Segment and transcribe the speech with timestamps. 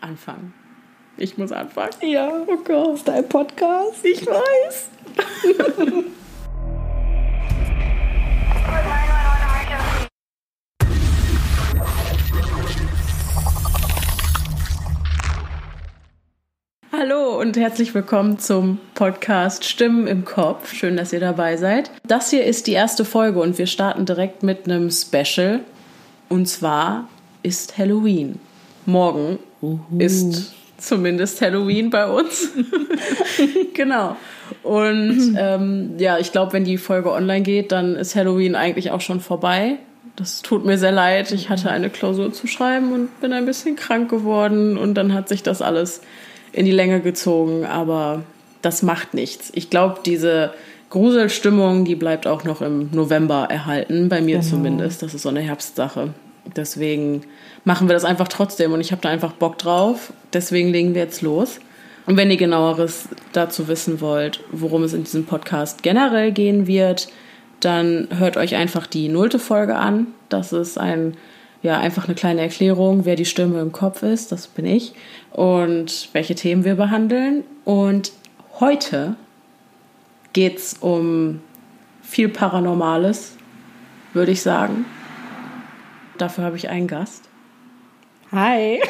[0.00, 0.54] anfangen.
[1.16, 1.92] Ich muss anfangen.
[2.02, 4.04] Ja, oh Gott, dein Podcast.
[4.04, 4.90] Ich weiß.
[16.92, 20.72] Hallo und herzlich willkommen zum Podcast Stimmen im Kopf.
[20.72, 21.90] Schön, dass ihr dabei seid.
[22.06, 25.60] Das hier ist die erste Folge und wir starten direkt mit einem Special.
[26.28, 27.08] Und zwar
[27.42, 28.40] ist Halloween.
[28.86, 29.78] Morgen Uhu.
[29.98, 32.50] ist zumindest Halloween bei uns.
[33.74, 34.16] genau.
[34.62, 39.00] Und ähm, ja, ich glaube, wenn die Folge online geht, dann ist Halloween eigentlich auch
[39.00, 39.76] schon vorbei.
[40.16, 41.32] Das tut mir sehr leid.
[41.32, 45.28] Ich hatte eine Klausur zu schreiben und bin ein bisschen krank geworden und dann hat
[45.28, 46.00] sich das alles
[46.52, 48.22] in die Länge gezogen, aber
[48.62, 49.52] das macht nichts.
[49.54, 50.54] Ich glaube, diese
[50.88, 54.48] Gruselstimmung, die bleibt auch noch im November erhalten, bei mir genau.
[54.48, 55.02] zumindest.
[55.02, 56.14] Das ist so eine Herbstsache.
[56.54, 57.22] Deswegen
[57.64, 60.12] machen wir das einfach trotzdem und ich habe da einfach Bock drauf.
[60.32, 61.58] Deswegen legen wir jetzt los.
[62.06, 67.08] Und wenn ihr genaueres dazu wissen wollt, worum es in diesem Podcast generell gehen wird,
[67.60, 70.08] dann hört euch einfach die nullte Folge an.
[70.28, 71.16] Das ist ein,
[71.62, 74.30] ja, einfach eine kleine Erklärung, wer die Stimme im Kopf ist.
[74.30, 74.92] Das bin ich.
[75.32, 77.42] Und welche Themen wir behandeln.
[77.64, 78.12] Und
[78.60, 79.16] heute
[80.32, 81.40] geht es um
[82.02, 83.36] viel Paranormales,
[84.12, 84.84] würde ich sagen.
[86.18, 87.24] Dafür habe ich einen Gast.
[88.32, 88.80] Hi.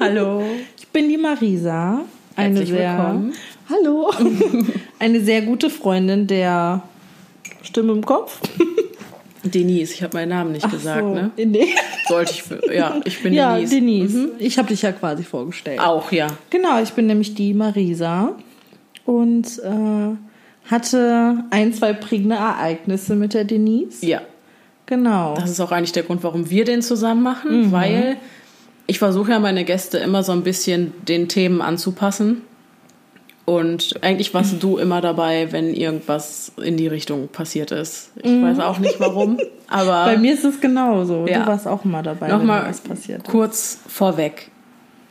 [0.00, 0.42] Hallo.
[0.78, 2.04] Ich bin die Marisa.
[2.36, 3.34] Eine Herzlich sehr, willkommen.
[3.68, 4.10] Hallo.
[4.98, 6.82] Eine sehr gute Freundin der
[7.60, 8.40] Stimme im Kopf.
[9.42, 11.12] Denise, ich habe meinen Namen nicht Ach gesagt, so.
[11.12, 11.30] ne?
[11.36, 11.66] Nee.
[12.08, 13.74] Sollte ich, für, ja, ich bin ja, Denise.
[13.74, 14.18] Denise.
[14.18, 14.28] Mhm.
[14.38, 15.80] Ich habe dich ja quasi vorgestellt.
[15.80, 16.28] Auch, ja.
[16.48, 18.34] Genau, ich bin nämlich die Marisa
[19.04, 24.06] und äh, hatte ein, zwei prägende Ereignisse mit der Denise.
[24.06, 24.22] Ja.
[24.86, 25.34] Genau.
[25.34, 27.72] Das ist auch eigentlich der Grund, warum wir den zusammen machen, mhm.
[27.72, 28.16] weil
[28.86, 32.42] ich versuche ja meine Gäste immer so ein bisschen den Themen anzupassen.
[33.44, 38.10] Und eigentlich warst du immer dabei, wenn irgendwas in die Richtung passiert ist.
[38.16, 38.42] Ich mhm.
[38.42, 39.38] weiß auch nicht warum,
[39.68, 40.04] aber.
[40.04, 41.26] Bei mir ist es genauso.
[41.28, 41.40] Ja.
[41.40, 43.30] Du warst auch immer dabei, Nochmal wenn was passiert ist.
[43.30, 44.50] Kurz vorweg.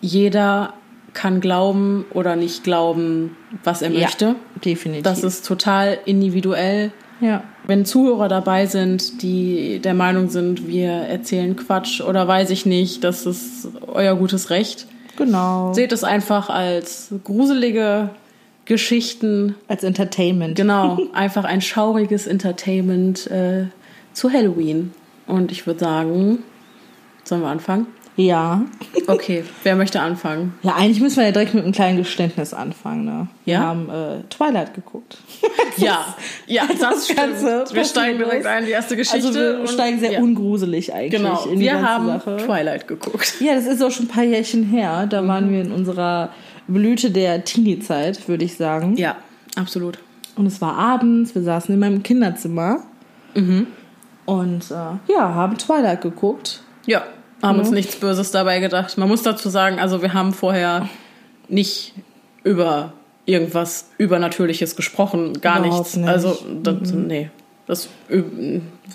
[0.01, 0.73] Jeder
[1.13, 4.25] kann glauben oder nicht glauben, was er möchte.
[4.25, 4.35] Ja,
[4.65, 5.03] definitiv.
[5.03, 6.91] Das ist total individuell.
[7.21, 7.41] Ja.
[7.67, 13.03] Wenn Zuhörer dabei sind, die der Meinung sind, wir erzählen Quatsch oder weiß ich nicht,
[13.03, 14.87] das ist euer gutes Recht.
[15.17, 15.73] Genau.
[15.73, 18.09] Seht es einfach als gruselige
[18.65, 19.55] Geschichten.
[19.67, 20.55] Als Entertainment.
[20.55, 23.65] Genau, einfach ein schauriges Entertainment äh,
[24.13, 24.93] zu Halloween.
[25.27, 26.43] Und ich würde sagen,
[27.23, 27.87] sollen wir anfangen?
[28.17, 28.61] Ja.
[29.07, 30.53] Okay, wer möchte anfangen?
[30.63, 33.05] Ja, eigentlich müssen wir ja direkt mit einem kleinen Geständnis anfangen.
[33.05, 33.27] Ne?
[33.43, 33.59] Wir ja?
[33.59, 35.17] haben äh, Twilight geguckt.
[35.77, 36.15] ja,
[36.47, 37.41] ja, das stimmt.
[37.41, 39.27] wir steigen direkt ein in die erste Geschichte.
[39.27, 40.21] Also wir steigen sehr ja.
[40.21, 41.45] ungruselig eigentlich genau.
[41.45, 42.37] in die wir haben Sache.
[42.37, 43.35] Twilight geguckt.
[43.41, 45.07] Ja, das ist auch schon ein paar Jährchen her.
[45.07, 45.27] Da mhm.
[45.27, 46.29] waren wir in unserer
[46.67, 48.95] Blüte der Teenie-Zeit, würde ich sagen.
[48.95, 49.17] Ja,
[49.57, 49.99] absolut.
[50.37, 52.83] Und es war abends, wir saßen in meinem Kinderzimmer.
[53.35, 53.67] Mhm.
[54.25, 56.61] Und äh, ja, haben Twilight geguckt.
[56.87, 57.03] Ja,
[57.45, 57.61] haben mhm.
[57.61, 58.97] uns nichts Böses dabei gedacht.
[58.97, 60.89] Man muss dazu sagen, also wir haben vorher
[61.47, 61.93] nicht
[62.43, 62.93] über
[63.25, 65.95] irgendwas Übernatürliches gesprochen, gar nichts.
[65.95, 66.07] Nicht.
[66.07, 67.07] Also, das, mhm.
[67.07, 67.29] nee.
[67.67, 67.89] Das,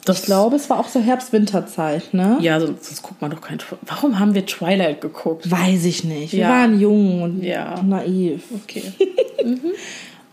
[0.05, 2.39] das, ich glaube, es war auch so Herbst-Winterzeit, ne?
[2.41, 3.59] Ja, sonst, sonst guckt man doch kein.
[3.83, 5.51] Warum haben wir Twilight geguckt?
[5.51, 6.33] Weiß ich nicht.
[6.33, 6.49] Wir ja.
[6.49, 7.83] waren jung und ja.
[7.83, 8.45] naiv.
[8.63, 8.85] Okay.
[9.45, 9.73] mhm.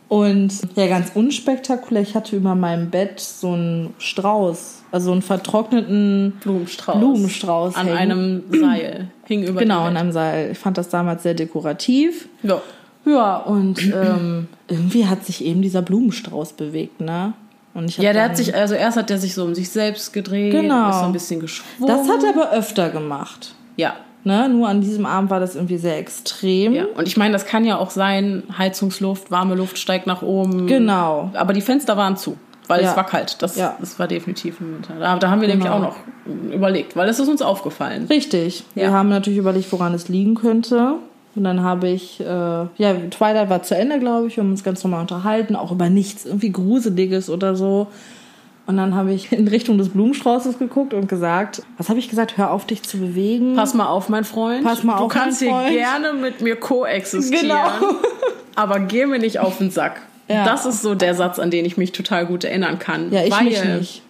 [0.08, 6.34] Und ja, ganz unspektakulär, ich hatte über meinem Bett so einen Strauß, also einen vertrockneten
[6.42, 6.98] Blumenstrauß.
[6.98, 7.98] Blumenstrauß an hängen.
[7.98, 9.08] einem Seil.
[9.26, 10.52] Hing über Genau, an einem Seil.
[10.52, 12.28] Ich fand das damals sehr dekorativ.
[12.44, 12.62] Ja.
[13.06, 17.34] Ja, und ähm, irgendwie hat sich eben dieser Blumenstrauß bewegt, ne?
[17.98, 20.90] Ja, der hat sich, also erst hat er sich so um sich selbst gedreht, genau.
[20.90, 21.88] ist so ein bisschen geschwungen.
[21.88, 23.54] Das hat er aber öfter gemacht.
[23.76, 23.94] Ja.
[24.24, 24.50] Ne?
[24.50, 26.74] Nur an diesem Abend war das irgendwie sehr extrem.
[26.74, 26.86] Ja.
[26.96, 30.68] Und ich meine, das kann ja auch sein, Heizungsluft, warme Luft steigt nach oben.
[30.68, 31.30] Genau.
[31.34, 32.36] Aber die Fenster waren zu,
[32.68, 32.92] weil ja.
[32.92, 33.42] es war kalt.
[33.42, 33.76] Das, ja.
[33.80, 34.96] das war definitiv im Winter.
[35.00, 35.64] Da, da haben wir genau.
[35.66, 38.06] nämlich auch noch überlegt, weil das ist uns aufgefallen.
[38.10, 38.64] Richtig.
[38.76, 38.84] Ja.
[38.84, 40.96] Wir haben natürlich überlegt, woran es liegen könnte.
[41.36, 44.38] Und dann habe ich, äh, ja, Twilight war zu Ende, glaube ich.
[44.38, 47.88] Wir haben uns ganz normal unterhalten, auch über nichts irgendwie Gruseliges oder so.
[48.66, 52.38] Und dann habe ich in Richtung des Blumenstraußes geguckt und gesagt, was habe ich gesagt?
[52.38, 53.56] Hör auf, dich zu bewegen.
[53.56, 54.64] Pass mal auf, mein Freund.
[54.64, 57.48] Pass mal du auf, Du kannst hier gerne mit mir koexistieren.
[57.48, 57.96] Genau.
[58.56, 60.02] aber geh mir nicht auf den Sack.
[60.28, 60.46] Ja.
[60.46, 63.12] Das ist so der Satz, an den ich mich total gut erinnern kann.
[63.12, 64.02] Ja, ich weil, mich nicht.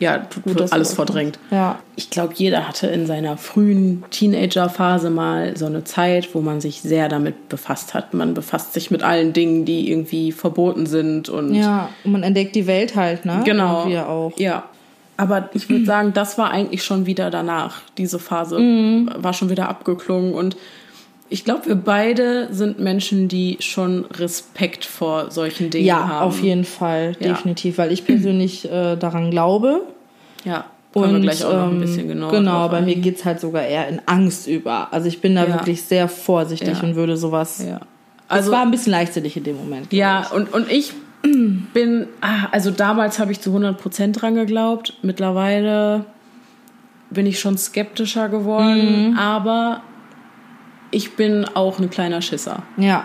[0.00, 1.38] Ja, gut, wird alles verdrängt.
[1.50, 1.80] Ja.
[1.96, 6.82] Ich glaube, jeder hatte in seiner frühen Teenagerphase mal so eine Zeit, wo man sich
[6.82, 8.14] sehr damit befasst hat.
[8.14, 12.54] Man befasst sich mit allen Dingen, die irgendwie verboten sind und ja, und man entdeckt
[12.54, 13.42] die Welt halt, ne?
[13.44, 13.88] Genau.
[13.88, 14.38] Wir auch.
[14.38, 14.64] Ja.
[15.16, 17.80] Aber ich würde sagen, das war eigentlich schon wieder danach.
[17.96, 19.10] Diese Phase mhm.
[19.16, 20.56] war schon wieder abgeklungen und
[21.30, 26.26] ich glaube, wir beide sind Menschen, die schon Respekt vor solchen Dingen Ja, haben.
[26.26, 27.28] auf jeden Fall, Ja.
[27.28, 29.82] definitiv, weil ich persönlich äh, daran glaube.
[30.44, 30.64] Ja,
[30.94, 33.02] kommen wir gleich auch noch ein ähm, bisschen genauer Genau, bei mir eingehen.
[33.02, 34.92] geht's halt sogar eher in Angst über.
[34.92, 35.54] Also ich bin da Ja.
[35.54, 36.82] wirklich sehr vorsichtig Ja.
[36.88, 37.62] und würde sowas.
[37.68, 37.80] Ja.
[38.28, 39.92] Also, es war ein bisschen leichtsinnig in dem Moment.
[39.92, 40.92] Ja, und, und ich
[41.22, 44.94] bin, ah, also damals habe ich zu 100% dran geglaubt.
[45.02, 46.04] Mittlerweile
[47.10, 49.16] bin ich schon skeptischer geworden, Mhm.
[49.18, 49.80] aber
[50.90, 52.62] ich bin auch ein kleiner Schisser.
[52.76, 53.04] Ja,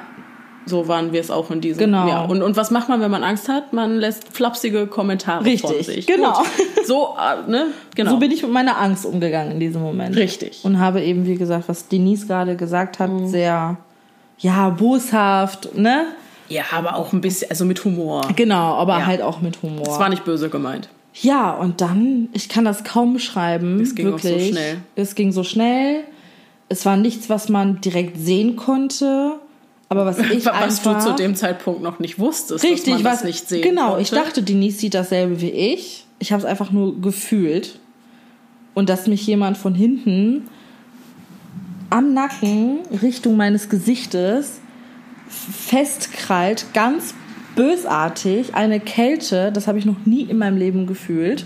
[0.66, 2.08] So waren wir es auch in diesem Genau.
[2.08, 2.30] Jahr.
[2.30, 3.74] Und, und was macht man, wenn man Angst hat?
[3.74, 6.08] Man lässt flapsige Kommentare von Richtig, sich.
[6.08, 6.38] genau.
[6.38, 6.86] Gut.
[6.86, 7.68] So, äh, ne?
[7.96, 8.12] Genau.
[8.12, 10.16] so bin ich mit meiner Angst umgegangen in diesem Moment.
[10.16, 10.62] Richtig.
[10.64, 13.28] Und habe eben, wie gesagt, was Denise gerade gesagt hat, Mhm.
[13.28, 13.78] sehr,
[14.38, 16.06] ja, boshaft, ne?
[16.50, 18.22] ja, aber auch ein bisschen, also mit Humor.
[18.36, 19.06] Genau, aber Ja.
[19.06, 19.84] halt auch mit Humor.
[19.86, 20.88] Das war nicht böse gemeint.
[21.16, 23.80] Ja, und dann, ich kann das kaum beschreiben.
[23.82, 24.50] Es ging auch so wirklich.
[24.50, 24.78] schnell.
[24.96, 26.04] Es ging so schnell.
[26.74, 29.40] Es war nichts, was man direkt sehen konnte.
[29.90, 31.04] Aber was ich was einfach...
[31.04, 33.90] du zu dem Zeitpunkt noch nicht wusstest, Richtig, dass man was, das nicht sehen Genau,
[33.90, 34.02] konnte.
[34.02, 36.06] ich dachte, Denise sieht dasselbe wie ich.
[36.18, 37.80] Ich habe es einfach nur gefühlt.
[38.74, 40.48] Und dass mich jemand von hinten
[41.92, 44.60] am Nacken Richtung meines Gesichtes
[45.30, 47.14] festkrallt, ganz
[47.56, 51.46] bösartig, eine Kälte, das habe ich noch nie in meinem Leben gefühlt.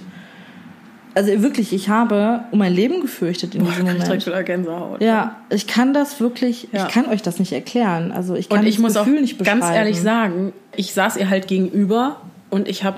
[1.18, 4.08] Also wirklich, ich habe um mein Leben gefürchtet in Boah, diesem ich Moment.
[4.08, 5.02] direkt wieder Gänsehaut.
[5.02, 6.86] Ja, ich kann das wirklich, Ja.
[6.88, 8.12] ich kann euch das nicht erklären.
[8.12, 9.62] Also ich kann Und ich das muss Gefühl auch nicht beschreiben.
[9.62, 12.18] ganz ehrlich sagen, ich saß ihr halt gegenüber
[12.52, 12.98] und ich habe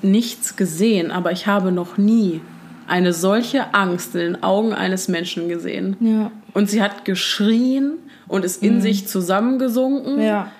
[0.00, 2.40] nichts gesehen, aber ich habe noch nie
[2.86, 5.96] eine solche Angst in den Augen eines Menschen gesehen.
[6.00, 6.30] Ja.
[6.54, 7.92] Und sie hat geschrien
[8.28, 10.16] und ist in sich zusammengesunken.
[10.16, 10.22] Mhm.
[10.22, 10.50] Ja.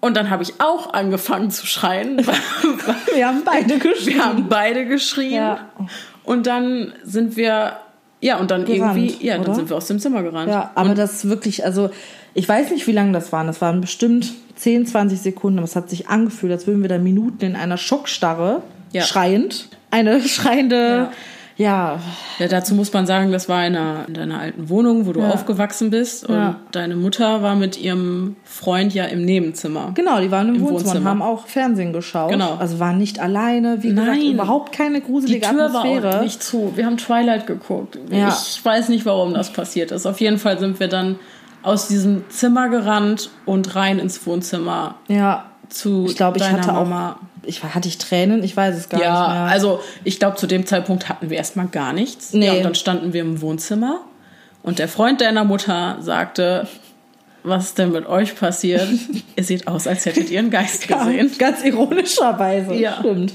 [0.00, 2.18] Und dann habe ich auch angefangen zu schreien.
[3.14, 4.06] Wir haben beide geschrien.
[4.16, 5.32] Wir haben beide geschrien.
[5.32, 5.58] Ja.
[6.26, 7.78] Und dann sind wir,
[8.20, 9.54] ja, und dann Gerannt, irgendwie, ja, dann oder?
[9.54, 10.50] sind wir aus dem Zimmer gerannt.
[10.50, 11.90] Ja, aber das ist wirklich, also
[12.34, 13.46] ich weiß nicht, wie lange das waren.
[13.46, 15.58] Das waren bestimmt 10, 20 Sekunden.
[15.58, 18.62] Aber es hat sich angefühlt, als würden wir da Minuten in einer Schockstarre
[18.92, 19.02] Ja.
[19.02, 19.68] schreiend.
[19.90, 21.12] Eine schreiende, ja.
[21.58, 21.98] Ja,
[22.50, 25.30] dazu muss man sagen, das war in, einer, in deiner alten Wohnung, wo du Ja.
[25.30, 26.26] aufgewachsen bist.
[26.28, 26.56] Und Ja.
[26.70, 29.92] deine Mutter war mit ihrem Freund ja im Nebenzimmer.
[29.94, 31.10] Genau, die waren im, Im Wohnzimmer, und Wohnzimmer.
[31.10, 32.30] haben auch Fernsehen geschaut.
[32.30, 32.56] Genau.
[32.56, 34.32] Also waren nicht alleine, wie gesagt, Nein.
[34.32, 36.18] überhaupt keine Die gruselige Tür war Atmosphäre.
[36.18, 36.72] auch nicht zu.
[36.76, 37.98] Wir haben Twilight geguckt.
[38.10, 38.28] Ja.
[38.28, 40.04] Ich weiß nicht, warum das passiert ist.
[40.04, 41.16] Auf jeden Fall sind wir dann
[41.62, 46.72] aus diesem Zimmer gerannt und rein ins Wohnzimmer ja, zu ich glaube, ich deiner hatte
[46.72, 47.12] Mama.
[47.12, 48.42] auch, ich, hatte ich Tränen?
[48.42, 49.42] Ich weiß es gar nicht Ja, mehr.
[49.52, 52.32] also ich glaube, zu dem Zeitpunkt hatten wir erstmal gar nichts.
[52.32, 52.46] Nee.
[52.46, 54.00] Ja, und dann standen wir im Wohnzimmer
[54.62, 56.66] und der Freund deiner Mutter sagte,
[57.42, 58.88] was ist denn mit euch passiert?
[59.36, 61.30] ihr seht aus, als hättet ihr einen Geist gesehen.
[61.30, 62.74] Ja, ganz ironischerweise.
[62.74, 62.96] Ja.
[62.98, 63.34] Stimmt.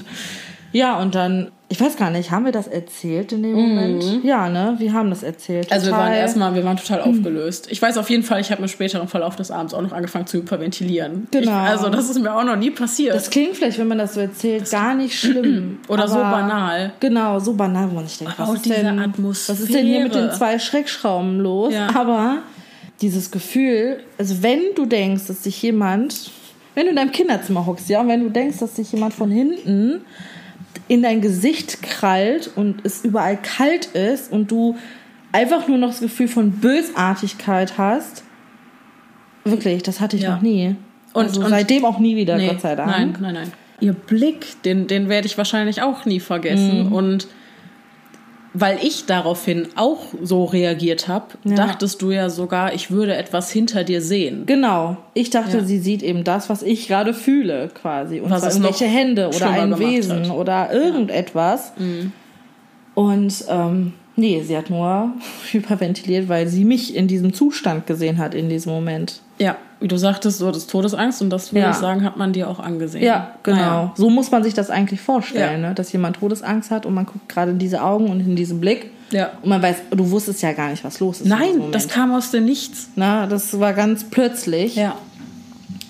[0.72, 4.24] Ja, und dann, ich weiß gar nicht, haben wir das erzählt in dem Moment?
[4.24, 4.74] Ja, ne?
[4.78, 5.66] Wir haben das erzählt.
[5.68, 5.72] Mhm.
[5.72, 7.68] Also wir waren Total- erstmal, wir waren total aufgelöst.
[7.70, 10.26] Ich weiß auf jeden Fall, ich habe im späteren Verlauf des Abends auch noch angefangen
[10.26, 11.28] zu hyperventilieren.
[11.30, 11.42] Genau.
[11.64, 13.14] Ich, also das ist mir auch noch nie passiert.
[13.14, 15.78] Das klingt vielleicht, wenn man das so erzählt, gar nicht schlimm.
[15.88, 16.92] Oder so banal.
[17.00, 19.58] Genau, so banal, wo man sich denkt, Aber was auch ist, diese denn, Atmosphäre.
[19.58, 21.74] was ist denn hier mit den zwei Schreckschrauben los?
[21.74, 21.88] Ja.
[21.94, 22.38] Aber
[23.02, 26.30] dieses Gefühl, also wenn du denkst, dass sich jemand,
[26.74, 29.30] wenn du in deinem Kinderzimmer hockst, ja, und wenn du denkst, dass sich jemand von
[29.30, 30.02] hinten
[30.88, 34.76] in dein Gesicht krallt und es überall kalt ist und du
[35.32, 38.24] einfach nur noch das Gefühl von Bösartigkeit hast,
[39.44, 40.34] wirklich, das hatte ich Ja.
[40.34, 40.76] noch nie.
[41.12, 42.90] Und- also und- seitdem auch nie wieder, Nee, Gott sei Dank.
[42.90, 43.52] Nein, nein, nein.
[43.80, 46.86] Ihr Blick, den, den werde ich wahrscheinlich auch nie vergessen.
[46.86, 46.92] Mhm.
[46.92, 47.28] Und
[48.54, 51.54] weil ich daraufhin auch so reagiert habe, Ja.
[51.56, 54.44] dachtest du ja sogar, ich würde etwas hinter dir sehen.
[54.46, 54.98] Genau.
[55.14, 55.64] Ich dachte, Ja.
[55.64, 58.20] sie sieht eben das, was ich gerade fühle, quasi.
[58.20, 60.26] Und Was zwar irgendwelche Hände oder ein Wesen hat.
[60.26, 60.32] Mhm.
[60.32, 61.72] oder irgendetwas.
[62.94, 65.12] Und ähm, nee, sie hat nur
[65.50, 69.20] hyperventiliert, weil sie mich in diesem Zustand gesehen hat in diesem Moment.
[69.38, 71.70] Ja, wie du sagtest, so das Todesangst und das würde Ja.
[71.70, 73.04] ich sagen, hat man dir auch angesehen.
[73.04, 73.56] Ja, genau.
[73.56, 73.92] Naja.
[73.96, 75.68] So muss man sich das eigentlich vorstellen, Ja.
[75.70, 75.74] ne?
[75.74, 78.90] dass jemand Todesangst hat und man guckt gerade in diese Augen und in diesen Blick.
[79.10, 79.30] Ja.
[79.42, 81.28] Und man weiß, du wusstest ja gar nicht, was los ist.
[81.28, 82.88] Nein, das kam aus dem Nichts.
[82.96, 84.76] Na, das war ganz plötzlich.
[84.76, 84.94] Ja.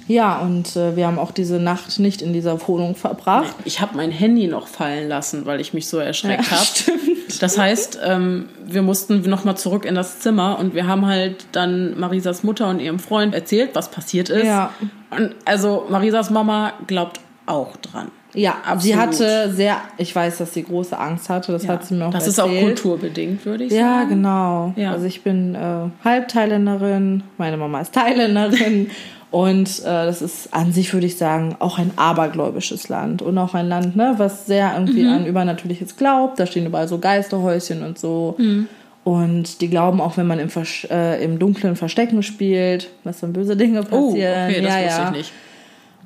[0.08, 3.54] Ja, und äh, wir haben auch diese Nacht nicht in dieser Wohnung verbracht.
[3.64, 6.98] Ich habe mein Handy noch fallen lassen, weil ich mich so erschreckt Ja, habe.
[7.40, 11.98] Das heißt, ähm, wir mussten nochmal zurück in das Zimmer und wir haben halt dann
[11.98, 14.44] Marisas Mutter und ihrem Freund erzählt, was passiert ist.
[14.44, 14.70] Ja.
[15.10, 18.10] Und also Marisas Mama glaubt auch dran.
[18.34, 18.82] Ja, Absolut.
[18.82, 21.70] sie hatte sehr, ich weiß, dass sie große Angst hatte, das Ja.
[21.74, 22.50] hat sie mir auch das erzählt.
[22.52, 24.08] ist auch kulturbedingt, würde ich Ja, sagen.
[24.10, 24.72] genau.
[24.76, 24.92] Ja.
[24.92, 28.90] Also ich bin äh, Halbthailänderin, meine Mama ist Thailänderin
[29.32, 33.54] und äh, das ist an sich, würde ich sagen, auch ein abergläubisches Land und auch
[33.54, 35.12] ein Land, ne, was sehr irgendwie Mhm.
[35.12, 36.38] an Übernatürliches glaubt.
[36.38, 38.34] Da stehen überall so Geisterhäuschen und so.
[38.36, 38.68] Mhm.
[39.04, 43.32] Und die glauben auch, wenn man im, Versch äh, im Dunklen Verstecken spielt, dass dann
[43.32, 44.02] böse Dinge passieren.
[44.02, 45.04] Oh, okay, das ja, wusste ja.
[45.06, 45.32] ich nicht.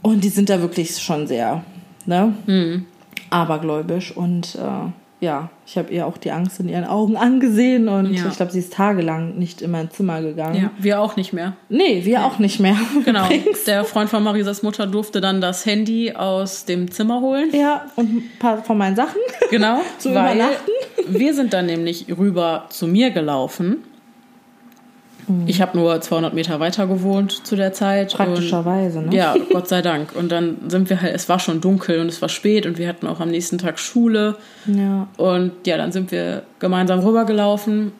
[0.02, 1.62] Und die sind da wirklich schon sehr,
[2.06, 2.32] ne?
[2.46, 2.86] Mhm.
[3.30, 4.16] Abergläubisch.
[4.16, 8.26] Und äh, ja, ich habe ihr auch die Angst in ihren Augen angesehen und Ja.
[8.28, 10.60] ich glaube, sie ist tagelang nicht in mein Zimmer gegangen.
[10.62, 11.54] Ja, wir auch nicht mehr.
[11.68, 12.76] Nee, wir auch nicht mehr.
[13.04, 13.24] Genau.
[13.26, 13.64] Übrigens.
[13.64, 17.50] Der Freund von Marisas Mutter durfte dann das Handy aus dem Zimmer holen.
[17.52, 19.20] Ja, und ein paar von meinen Sachen.
[19.50, 19.80] Genau.
[19.98, 20.70] Zu weil übernachten?
[21.08, 23.84] wir sind dann nämlich rüber zu mir gelaufen.
[25.46, 28.14] Ich habe nur 200 Meter weiter gewohnt zu der Zeit.
[28.14, 29.16] Praktischerweise, und, ne?
[29.16, 30.14] Ja, Gott sei Dank.
[30.14, 32.88] Und dann sind wir halt, es war schon dunkel und es war spät und wir
[32.88, 34.36] hatten auch am nächsten Tag Schule.
[34.66, 35.08] Ja.
[35.16, 37.92] Und ja, dann sind wir gemeinsam rübergelaufen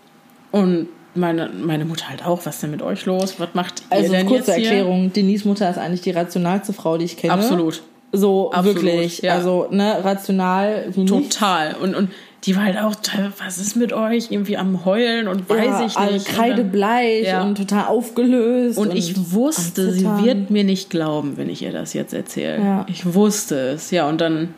[0.53, 2.45] und meine, meine Mutter halt auch.
[2.45, 3.37] Was ist denn mit euch los?
[3.39, 4.71] Was macht ihr Also denn kurze jetzt hier?
[4.71, 7.33] Erklärung, Denise Mutter ist eigentlich die rationalste Frau, die ich kenne.
[7.33, 7.83] Absolut.
[8.13, 9.23] So Absolut, wirklich.
[9.23, 9.35] ja.
[9.35, 11.33] Also, ne, rational wie nicht.
[11.33, 11.75] Total.
[11.75, 12.11] Und, und
[12.47, 12.95] die war halt auch,
[13.39, 14.31] was ist mit euch?
[14.31, 16.29] Irgendwie am Heulen und weiß ja, ich nicht.
[16.29, 17.43] Und kreidebleich Ja.
[17.43, 18.79] und total aufgelöst.
[18.79, 22.59] Und ich wusste, sie wird mir nicht glauben, wenn ich ihr das jetzt erzähle.
[22.59, 22.87] Ja.
[22.89, 23.91] Ich wusste es.
[23.91, 24.55] Ja, und dann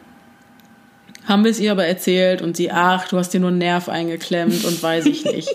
[1.26, 3.88] haben wir es ihr aber erzählt und sie, ach, du hast dir nur einen Nerv
[3.88, 5.48] eingeklemmt und weiß ich nicht.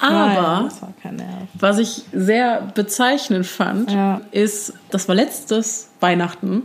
[0.00, 1.28] Nein, Aber das war kein Nerv.
[1.54, 3.94] was ich sehr bezeichnend fand,
[4.32, 6.62] ist, das war letztes Weihnachten.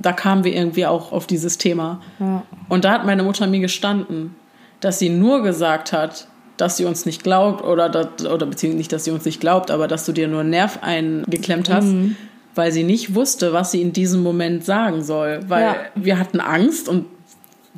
[0.00, 2.00] Da kamen wir irgendwie auch auf dieses Thema.
[2.20, 2.42] Ja.
[2.68, 4.34] Und da hat meine Mutter mir gestanden,
[4.80, 8.92] dass sie nur gesagt hat, dass sie uns nicht glaubt oder, dass, oder beziehungsweise nicht,
[8.92, 12.16] dass sie uns nicht glaubt, aber dass du dir nur einen Nerv eingeklemmt hast, Mhm.
[12.54, 15.40] weil sie nicht wusste, was sie in diesem Moment sagen soll.
[15.48, 15.76] Weil Ja.
[15.94, 17.06] wir hatten Angst und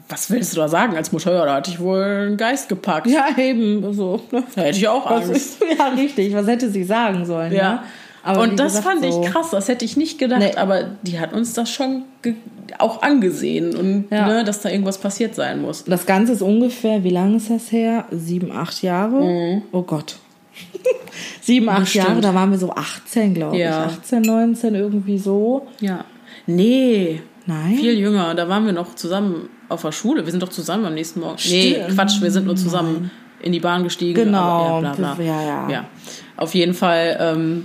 [0.08, 1.32] was willst du da sagen als Mutter?
[1.32, 3.06] Ja, da hatte ich wohl einen Geist gepackt.
[3.06, 3.92] Ja, eben.
[3.94, 4.20] So.
[4.30, 5.30] Da hätte ich auch Was Angst.
[5.36, 6.34] ist, ja, richtig.
[6.34, 7.52] Was hätte sie sagen sollen?
[7.52, 7.72] Ja.
[7.74, 7.80] Ne?
[8.22, 10.54] Aber und das gesagt, fand so- ich krass, das hätte ich nicht gedacht, Nee.
[10.56, 12.02] aber die hat uns das schon
[12.78, 14.26] auch angesehen und Ja.
[14.26, 15.84] ne, dass da irgendwas passiert sein muss.
[15.84, 18.04] Das Ganze ist ungefähr, wie lange ist das her?
[18.10, 19.62] Sieben, acht Jahre?
[19.72, 20.16] Oh Gott.
[21.40, 22.08] Sieben, acht Bestimmt.
[22.08, 23.86] Jahre, da waren wir so 18, glaube Ja.
[23.86, 23.92] ich.
[23.92, 25.66] 18, 19, irgendwie so.
[25.80, 26.04] Ja.
[26.46, 27.74] Nee, Nein.
[27.76, 28.34] viel jünger.
[28.34, 30.24] Da waren wir noch zusammen auf der Schule.
[30.24, 31.36] Wir sind doch zusammen am nächsten Morgen.
[31.48, 31.94] Nee, Stimmt.
[31.94, 33.10] Quatsch, wir sind nur zusammen
[33.42, 34.14] in die Bahn gestiegen.
[34.24, 34.38] Genau.
[34.38, 35.24] Aber, ja, bla, bla.
[35.24, 35.70] Ja, ja.
[35.70, 35.84] ja.
[36.36, 37.16] Auf jeden Fall.
[37.20, 37.64] Ähm,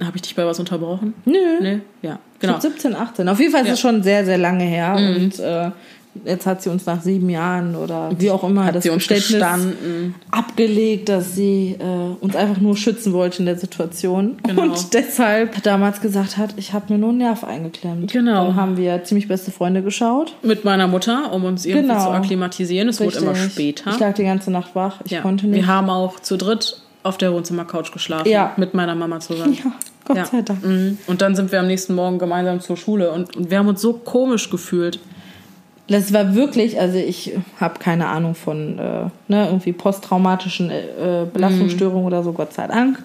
[0.00, 1.14] Habe ich dich bei was unterbrochen?
[1.24, 1.32] Nö.
[1.60, 1.80] Nee?
[2.02, 2.54] Ja, genau.
[2.54, 3.28] glaub 17, 18.
[3.28, 3.70] Auf jeden Fall ist Ja.
[3.70, 3.74] Mhm.
[3.74, 4.94] es schon sehr, sehr lange her.
[4.96, 5.70] Und äh,
[6.24, 9.32] jetzt hat sie uns nach sieben Jahren oder wie auch immer das sie uns Verständnis
[9.40, 10.14] gestanden.
[10.30, 14.36] abgelegt, dass sie äh, uns einfach nur schützen wollte in der Situation.
[14.42, 14.62] Genau.
[14.62, 18.12] Und deshalb damals gesagt hat, ich habe mir nur einen Nerv eingeklemmt.
[18.12, 18.46] Genau.
[18.48, 20.34] Dann haben wir ziemlich beste Freunde geschaut.
[20.42, 22.04] Mit meiner Mutter, um uns irgendwie Genau.
[22.04, 22.88] zu akklimatisieren.
[22.88, 23.52] Es wurde immer Richtig.
[23.52, 23.90] später.
[23.90, 25.00] Ich lag die ganze Nacht wach.
[25.04, 25.20] Ich ja.
[25.22, 25.56] konnte nicht.
[25.56, 28.28] Wir haben auch zu dritt auf der Wohnzimmercouch geschlafen.
[28.28, 28.52] Ja.
[28.56, 29.54] Mit meiner Mama zusammen.
[29.64, 29.72] ja,
[30.04, 30.24] Gott Ja.
[30.26, 30.64] sei Dank.
[30.64, 30.98] Mhm.
[31.06, 33.80] Und dann sind wir am nächsten Morgen gemeinsam zur Schule und, und wir haben uns
[33.80, 34.98] so komisch gefühlt.
[35.88, 42.04] Das war wirklich, also ich habe keine Ahnung von äh, ne, irgendwie posttraumatischen äh, Belastungsstörungen
[42.04, 43.02] oder so, Gott sei Dank.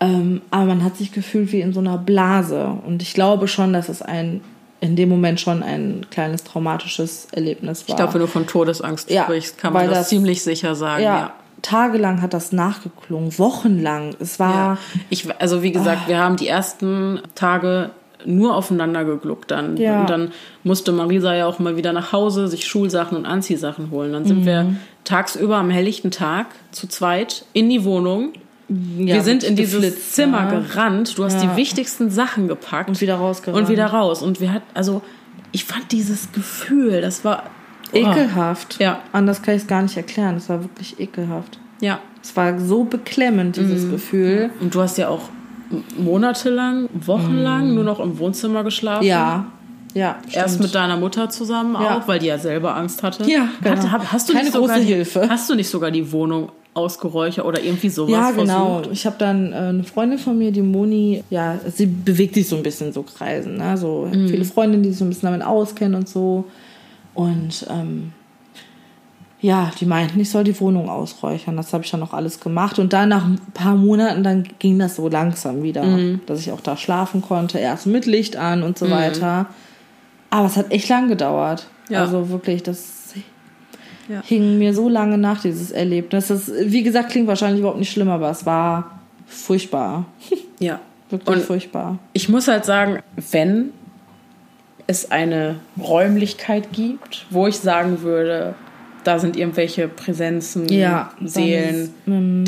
[0.00, 2.72] Ähm, aber man hat sich gefühlt wie in so einer Blase.
[2.86, 4.40] Und ich glaube schon, dass es ein
[4.82, 7.90] in dem Moment schon ein kleines traumatisches Erlebnis war.
[7.90, 11.02] Ich glaube, wenn du von Todesangst Ja, sprichst, kann man das, das- ziemlich sicher sagen.
[11.04, 11.32] ja, Ja.
[11.62, 14.14] Tagelang hat das nachgeklungen, wochenlang.
[14.20, 14.78] Es war Ja.
[15.10, 17.90] Ich, also wie gesagt, wir haben die ersten Tage
[18.26, 19.76] nur aufeinander gegluckt dann.
[19.78, 20.00] Ja.
[20.02, 24.12] Und dann musste Marisa ja auch mal wieder nach Hause, sich Schulsachen und Anziehsachen holen.
[24.12, 24.76] Dann sind wir Mhm.
[25.04, 28.32] tagsüber am helllichten Tag zu zweit in die Wohnung.
[28.68, 30.60] ja, wir sind in dieses geflitzt, Zimmer ja.
[30.60, 31.18] gerannt.
[31.18, 32.88] Du hast die wichtigsten Sachen gepackt.
[32.90, 33.64] Und wieder rausgerannt.
[33.64, 34.22] Und wieder raus.
[34.22, 35.02] Und wir hatten, also
[35.50, 37.44] ich fand dieses Gefühl, das war
[37.92, 37.96] oh.
[37.96, 38.78] ekelhaft.
[38.80, 39.00] Ja.
[39.12, 40.36] Anders kann ich es gar nicht erklären.
[40.36, 41.58] Es war wirklich ekelhaft.
[41.80, 41.98] Ja.
[42.22, 43.90] Es war so beklemmend, dieses Mhm.
[43.92, 44.50] Gefühl.
[44.60, 45.22] Und du hast ja auch
[45.98, 49.04] monatelang, wochenlang nur noch im Wohnzimmer geschlafen.
[49.04, 49.08] Mhm.
[49.08, 49.46] Ja,
[49.94, 50.16] ja.
[50.32, 50.64] Erst stimmt.
[50.64, 51.98] mit deiner Mutter zusammen Ja.
[51.98, 53.28] auch, weil die ja selber Angst hatte.
[53.30, 53.82] Ja, genau.
[53.90, 55.28] Hat, hast du Keine nicht sogar große die, Hilfe.
[55.28, 58.74] Hast du nicht sogar die Wohnung ausgeräuchert oder irgendwie sowas Ja, genau.
[58.76, 58.90] versucht?
[58.92, 62.56] Ich habe dann äh, eine Freundin von mir, die Moni, ja, sie bewegt sich so
[62.56, 63.56] ein bisschen so Kreisen.
[63.56, 63.76] Ne?
[63.76, 64.28] So Mhm.
[64.28, 66.44] viele Freundinnen, die sich so ein bisschen damit auskennen und so.
[67.14, 68.12] Und ähm,
[69.40, 71.56] ja, die meinten, ich soll die Wohnung ausräuchern.
[71.56, 72.78] Das habe ich dann auch alles gemacht.
[72.78, 76.20] Und dann nach ein paar Monaten, dann ging das so langsam wieder, Mhm.
[76.26, 77.58] dass ich auch da schlafen konnte.
[77.58, 79.46] Erst mit Licht an und so weiter.
[80.28, 81.66] Aber es hat echt lang gedauert.
[81.88, 82.00] Ja.
[82.02, 83.14] Also wirklich, das
[84.08, 84.20] Ja.
[84.24, 86.28] hing mir so lange nach, dieses Erlebnis.
[86.28, 90.04] Das, wie gesagt, klingt wahrscheinlich überhaupt nicht schlimm, aber es war furchtbar.
[90.58, 90.80] Ja.
[91.10, 91.98] Wirklich Und furchtbar.
[92.12, 92.98] ich muss halt sagen,
[93.32, 93.70] wenn
[94.90, 98.54] es eine Räumlichkeit gibt, wo ich sagen würde,
[99.04, 101.92] da sind irgendwelche Präsenzen, Ja, dann Seelen, ist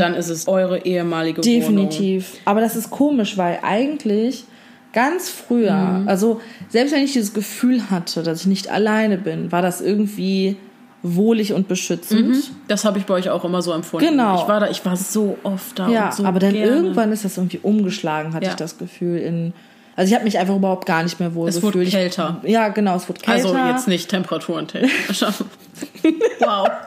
[0.01, 1.61] dann ist es eure ehemalige Wohnung.
[1.89, 2.35] Definitiv.
[2.45, 4.45] Aber das ist komisch, weil eigentlich
[4.93, 6.09] ganz früher, Mhm.
[6.09, 10.57] also selbst wenn ich dieses Gefühl hatte, dass ich nicht alleine bin, war das irgendwie
[11.05, 12.53] wohlig und beschützend.
[12.69, 14.07] Das habe ich bei euch auch immer so empfunden.
[14.09, 14.43] Genau.
[14.43, 15.89] Ich war da, ich war so oft da.
[15.89, 16.67] Ja, und so aber dann gerne.
[16.71, 18.51] irgendwann ist das irgendwie umgeschlagen, hatte Ja.
[18.53, 19.19] ich das Gefühl.
[19.19, 19.53] In,
[19.97, 21.89] also ich habe mich einfach überhaupt gar nicht mehr wohl Es wurde gefühlt.
[21.89, 22.41] Ich- kälter.
[22.45, 23.49] Ja, genau, es wurde kälter.
[23.49, 25.23] Also jetzt nicht temperatурentechnisch.
[26.41, 26.69] wow.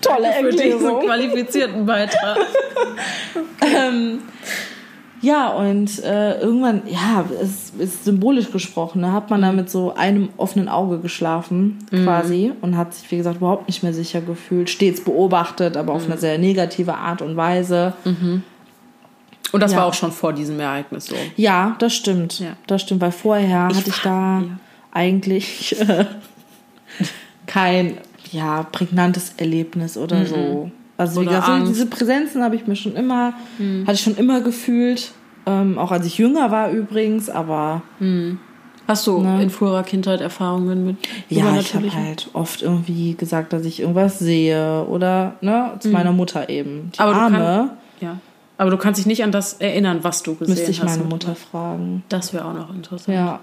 [0.00, 1.04] tolle Für diesen Erklärung.
[1.04, 2.38] qualifizierten Beitrag.
[5.24, 9.94] Ja, und äh, irgendwann, ja, es ist symbolisch gesprochen, da hat man da mit so
[9.94, 14.68] einem offenen Auge geschlafen, quasi, und hat sich, wie gesagt, überhaupt nicht mehr sicher gefühlt,
[14.68, 17.92] stets beobachtet, aber auf eine sehr negative Art und Weise.
[19.50, 19.78] Und das Ja.
[19.78, 21.16] war auch schon vor diesem Ereignis so.
[21.36, 22.38] Ja, das stimmt.
[22.40, 22.56] Ja.
[22.66, 24.44] Das stimmt, weil vorher hatte ich da ja.
[24.92, 26.06] eigentlich äh,
[27.46, 27.98] kein
[28.30, 30.70] ja, prägnantes Erlebnis oder so.
[30.96, 31.28] Also wie Mhm.
[31.28, 31.64] Oder gesagt, Angst.
[31.66, 31.72] Mhm.
[31.74, 33.34] diese Präsenzen habe ich mir schon immer,
[33.86, 35.12] hatte ich schon immer gefühlt.
[35.44, 37.82] Ähm, auch als ich jünger war übrigens, aber
[38.88, 39.42] Hast du Ne?
[39.42, 40.96] in früherer Kindheit Erfahrungen mit
[41.28, 46.12] ja, ich habe halt oft irgendwie gesagt, dass ich irgendwas sehe oder ne, zu meiner
[46.12, 46.90] Mutter eben.
[46.94, 47.04] Die Mhm.
[47.04, 47.70] Aber du Arme
[48.00, 48.16] Ja.
[48.58, 50.96] Aber du kannst dich nicht an das erinnern, was du gesehen müsste ich hast.
[50.96, 52.04] meine Mutter fragen.
[52.08, 53.16] Das wäre auch noch interessant.
[53.16, 53.40] Ja,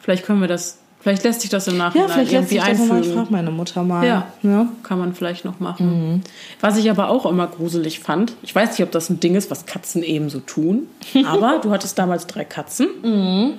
[0.00, 2.68] Vielleicht können wir das, vielleicht lässt sich das im ja Nachhinein vielleicht lässt irgendwie sich
[2.70, 3.00] das nochmal.
[3.00, 3.18] Ich einfügen.
[3.26, 4.06] frage meine Mutter mal.
[4.06, 4.26] Ja.
[4.42, 4.68] Ne?
[4.82, 6.12] Kann man vielleicht noch machen.
[6.14, 6.20] Mhm.
[6.60, 9.50] Was ich aber auch immer gruselig fand, ich weiß nicht, ob das ein Ding ist,
[9.50, 10.88] was Katzen eben so tun,
[11.26, 12.88] aber du hattest damals drei Katzen.
[13.02, 13.52] Mhm.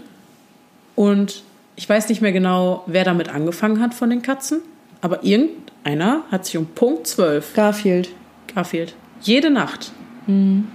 [0.95, 1.43] Und
[1.75, 4.61] ich weiß nicht mehr genau, wer damit angefangen hat von den Katzen,
[5.01, 8.09] aber irgendeiner hat sich um Punkt 12, Garfield.
[8.53, 9.91] Garfield, jede Nacht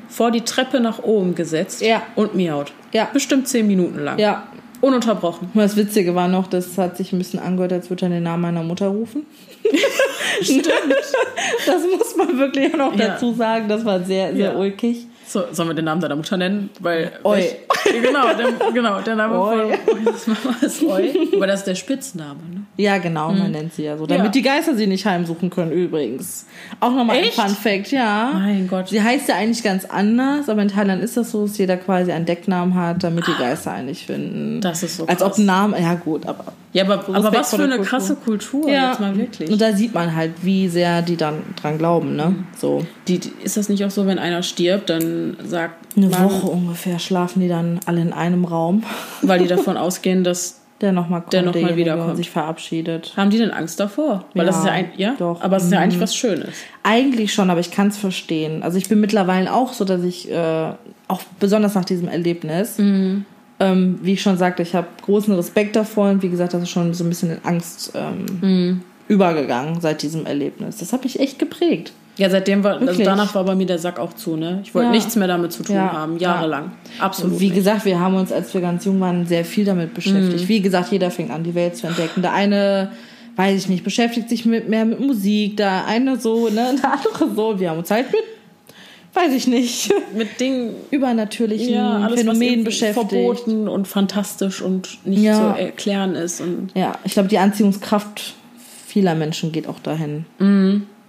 [0.09, 1.81] vor die Treppe nach oben gesetzt.
[1.83, 2.03] Ja.
[2.15, 2.73] und miaut.
[2.93, 3.09] Ja.
[3.13, 4.19] Bestimmt zehn Minuten lang.
[4.19, 4.45] Ja.
[4.81, 5.49] Ununterbrochen.
[5.55, 8.23] Und Das Witzige war noch, das hat sich ein bisschen angehört, als würde er den
[8.23, 9.25] Namen meiner Mutter rufen.
[10.43, 10.69] Stimmt.
[11.67, 13.09] Das muss man wirklich auch noch Ja.
[13.09, 13.69] dazu sagen.
[13.69, 14.57] Das war sehr, sehr Ja.
[14.59, 15.07] ulkig.
[15.29, 16.71] So, sollen wir den Namen deiner Mutter nennen?
[16.81, 17.41] Weil Oi.
[17.41, 19.77] Ich, genau, der, genau, der Name Oi.
[19.85, 21.29] von Ois Mama ist Oi.
[21.35, 22.61] Aber das ist der Spitzname, ne?
[22.77, 24.07] Ja, genau, man nennt sie ja so.
[24.07, 24.31] Damit Ja.
[24.31, 26.47] die Geister sie nicht heimsuchen können, übrigens.
[26.79, 27.25] Auch nochmal ein?
[27.33, 28.31] Fun Fact, ja.
[28.35, 28.89] Mein Gott.
[28.89, 32.13] Sie heißt ja eigentlich ganz anders, aber in Thailand ist das so, dass jeder quasi
[32.13, 34.61] einen Decknamen hat, damit die Geister eigentlich finden.
[34.61, 35.33] Das ist so Als krass.
[35.33, 36.45] ob ein Name, ja gut, aber
[36.77, 37.85] Ja, aber, aber was für eine Kultur.
[37.87, 39.51] krasse Kultur, jetzt mal wirklich.
[39.51, 42.35] Und da sieht man halt, wie sehr die dann dran glauben, ne?
[42.57, 42.85] So.
[43.09, 46.47] Die, die, ist das nicht auch so, wenn einer stirbt, dann sagt Eine man, Woche
[46.49, 48.83] ungefähr schlafen die dann alle in einem Raum,
[49.23, 52.11] weil die davon ausgehen, dass der nochmal kommt, Der noch mal wiederkommt.
[52.11, 53.15] und sich verabschiedet.
[53.17, 54.27] haben die denn Angst davor?
[54.35, 55.41] Weil das Ja, ist ja ein, ja, doch.
[55.41, 55.85] aber es ist ja Mhm.
[55.85, 56.51] eigentlich was Schönes.
[56.83, 58.63] Eigentlich schon, aber ich kann es verstehen.
[58.63, 60.73] Also ich bin mittlerweile auch so, dass ich, äh,
[61.09, 63.25] auch besonders nach diesem Erlebnis, Mhm.
[63.61, 66.71] Ähm, wie ich schon sagte, ich habe großen Respekt davor und wie gesagt, das ist
[66.71, 68.81] schon so ein bisschen in Angst ähm, Mhm.
[69.09, 70.77] übergegangen seit diesem Erlebnis.
[70.79, 71.93] Das hat mich echt geprägt.
[72.19, 74.61] Ja, seitdem war, also danach war bei mir der Sack auch zu, ne?
[74.65, 74.93] Ich wollte Ja.
[74.93, 75.93] nichts mehr damit zu tun Ja.
[75.93, 76.73] haben, jahrelang.
[76.99, 77.35] Absolut.
[77.35, 77.57] Und wie nicht.
[77.57, 80.45] gesagt, wir haben uns, als wir ganz jung waren, sehr viel damit beschäftigt.
[80.45, 80.49] Mhm.
[80.49, 82.23] Wie gesagt, jeder fängt an, die Welt zu entdecken.
[82.23, 82.91] Der eine,
[83.37, 87.35] weiß ich nicht, beschäftigt sich mit, mehr mit Musik, der eine so, ne, der andere
[87.37, 87.61] so.
[87.61, 88.23] Wir haben uns halt mit,
[89.17, 93.09] weiß ich nicht, mit Dingen übernatürlichen ja, alles, Phänomenen beschäftigt.
[93.11, 95.55] verboten und fantastisch und nicht Ja.
[95.55, 96.41] zu erklären ist.
[96.41, 98.35] Und Ja, ich glaube, die Anziehungskraft
[98.87, 100.25] vieler Menschen geht auch dahin.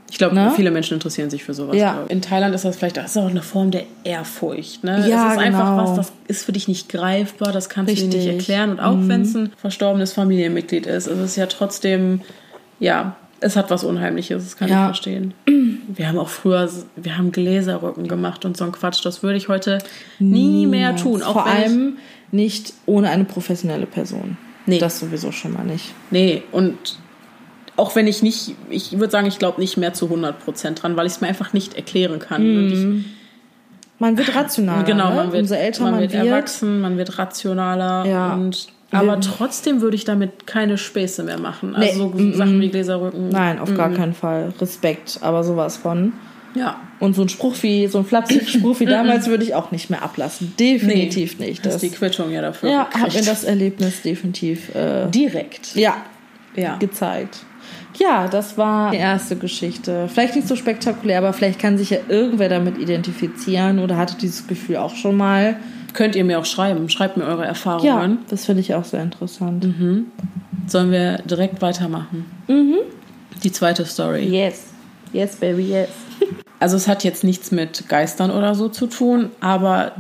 [0.10, 0.52] ich glaube, Ne?
[0.56, 1.76] viele Menschen interessieren sich für sowas.
[1.76, 2.04] Ja.
[2.10, 4.84] In Thailand ist das vielleicht das ist auch eine Form der Ehrfurcht.
[4.84, 5.06] Ne?
[5.10, 5.88] Ja, es ist einfach genau.
[5.90, 8.22] was, das ist für dich nicht greifbar, das kannst du dir Richtig.
[8.26, 8.28] Mhm.
[8.38, 8.72] nicht erklären.
[8.72, 12.22] Und auch wenn es ein verstorbenes Familienmitglied ist, ist es ja trotzdem,
[12.80, 14.82] ja, es hat was Unheimliches, das kann Ja.
[14.84, 15.34] ich verstehen.
[15.88, 19.06] Wir haben auch früher, wir haben Gläserrücken gemacht und so ein Quatsch.
[19.06, 19.78] Das würde ich heute
[20.20, 21.22] nie mehr tun.
[21.24, 21.98] Auch Vor allem
[22.32, 24.38] nicht ohne eine professionelle Person.
[24.66, 24.80] Nee.
[24.80, 25.94] Das sowieso schon mal nicht.
[26.12, 26.76] Nee, und
[27.78, 31.06] auch wenn ich nicht, ich würde sagen, ich glaube nicht mehr zu 100% dran, weil
[31.06, 32.42] ich es mir einfach nicht erklären kann.
[32.42, 33.06] Und
[34.00, 34.82] Man wird rationaler.
[34.82, 35.16] ich, genau, ne?
[35.16, 36.26] man wird, Umso älter man, man wird wird.
[36.26, 38.06] erwachsen, man wird rationaler.
[38.06, 38.34] Ja.
[38.34, 41.76] Und, aber trotzdem würde ich damit keine Späße mehr machen.
[41.78, 43.30] Nee, Also so mm, Sachen wie Gläserrücken.
[43.30, 44.54] Nein, auf gar keinen Fall.
[44.62, 46.14] Respekt, aber sowas von.
[46.56, 46.80] Ja.
[47.00, 49.90] Und so ein Spruch wie, so ein flapsiger Spruch wie damals würde ich auch nicht
[49.90, 50.54] mehr ablassen.
[50.60, 51.66] Definitiv nicht.
[51.66, 52.70] Das ist die Quittung ja dafür.
[52.70, 55.76] ja, hat mir das Erlebnis definitiv äh, direkt.
[55.76, 55.98] ja,
[56.56, 56.78] Ja.
[56.78, 57.40] gezeigt.
[58.00, 60.08] Ja, das war die erste Geschichte.
[60.12, 64.48] Vielleicht nicht so spektakulär, aber vielleicht kann sich ja irgendwer damit identifizieren oder hatte dieses
[64.48, 65.58] Gefühl auch schon mal.
[65.94, 66.90] Könnt ihr mir auch schreiben.
[66.90, 68.20] Schreibt mir eure Ja, Erfahrungen.
[68.30, 69.66] das finde ich auch sehr interessant.
[70.68, 72.26] Sollen wir direkt weitermachen?
[73.44, 74.24] Die zweite Story.
[74.26, 74.66] Yes.
[75.14, 75.90] Yes, baby, yes.
[76.60, 79.92] Also es hat jetzt nichts mit Geistern oder so zu tun, aber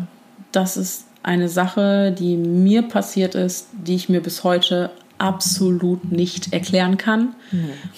[0.51, 6.53] das ist eine Sache, die mir passiert ist, die ich mir bis heute absolut nicht
[6.53, 7.35] erklären kann.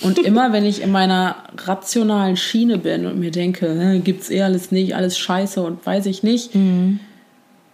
[0.01, 4.71] Und immer, wenn ich in meiner rationalen Schiene bin und mir denke, gibt's eh alles
[4.71, 6.51] nicht, alles scheiße und weiß ich nicht,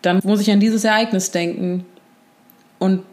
[0.06, 1.86] dann muss ich an dieses Ereignis denken.
[2.80, 3.04] Und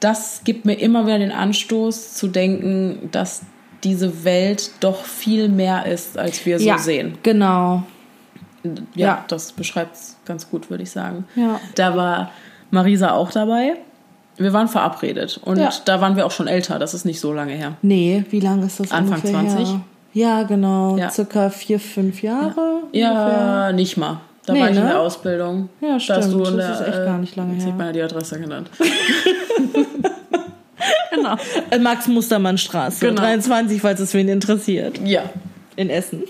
[0.00, 3.42] das gibt mir immer wieder den Anstoß zu denken, dass
[3.84, 7.18] diese Welt doch viel mehr ist, als wir so ja, sehen.
[7.22, 7.84] Genau.
[8.64, 9.24] Ja, Ja.
[9.28, 11.24] das beschreibt es ganz gut, würde ich sagen.
[11.36, 11.60] Ja.
[11.74, 12.32] Da war
[12.70, 13.76] Marisa auch dabei.
[14.36, 15.70] Wir waren verabredet und Ja.
[15.84, 16.78] da waren wir auch schon älter.
[16.78, 17.76] Das ist nicht so lange her.
[17.82, 19.68] Nee, wie lange ist das Anfang ungefähr 20?
[19.68, 19.80] Her?
[20.12, 20.96] Ja, genau.
[21.10, 22.82] Circa vier, fünf Jahre.
[22.92, 24.20] Ja, nicht mal.
[24.48, 24.88] Da Nee, war ich in ne?
[24.88, 25.68] der Ausbildung.
[25.80, 26.32] Ja, Da stimmt.
[26.32, 27.72] du in Das der, ist echt äh, gar nicht lange jetzt her.
[27.72, 28.70] hat man ja die Adresse genannt.
[31.10, 31.36] Genau.
[31.70, 33.04] Äh, Max-Mustermann-Straße.
[33.06, 33.20] Genau.
[33.20, 35.00] 23, falls es wen interessiert.
[35.04, 35.22] ja,
[35.76, 36.22] In Essen.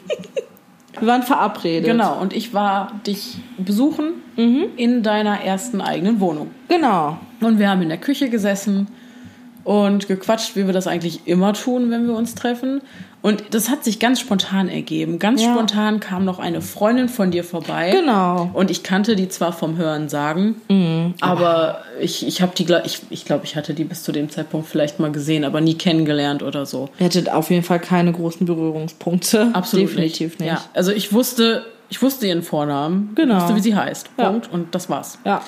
[0.98, 1.85] Wir waren verabredet.
[1.90, 2.18] genau.
[2.18, 6.50] Und ich war dich besuchen in deiner ersten eigenen Wohnung.
[6.68, 7.18] Genau.
[7.40, 8.88] Und wir haben in der Küche gesessen
[9.68, 12.81] und gequatscht, wie wir das eigentlich immer tun, wenn wir uns treffen.
[13.20, 15.18] Und das hat sich ganz spontan ergeben.
[15.18, 15.52] Ganz Ja.
[15.52, 17.90] spontan kam noch eine Freundin von dir vorbei.
[17.90, 18.48] Genau.
[18.54, 20.54] Und ich kannte die zwar vom Hören sagen,
[21.20, 24.68] aber ich, ich habe die, ich, ich glaube, ich hatte die bis zu dem Zeitpunkt
[24.68, 26.88] vielleicht mal gesehen, aber nie kennengelernt oder so.
[26.98, 29.50] Ihr hattet auf jeden Fall keine großen Berührungspunkte.
[29.52, 30.48] Absolut Definitiv nicht.
[30.48, 33.37] Ja, also ich wusste, ich wusste ihren Vornamen, Genau.
[33.37, 34.09] ich wusste, wie sie heißt.
[34.16, 34.31] Ja.
[34.31, 34.50] Punkt.
[34.50, 35.18] Und das war's.
[35.26, 35.42] Ja.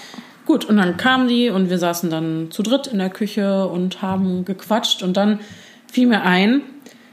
[0.51, 4.03] Gut, und dann kamen die und wir saßen dann zu dritt in der Küche und
[4.03, 5.01] haben gequatscht.
[5.01, 5.39] Und dann
[5.87, 6.63] fiel mir ein,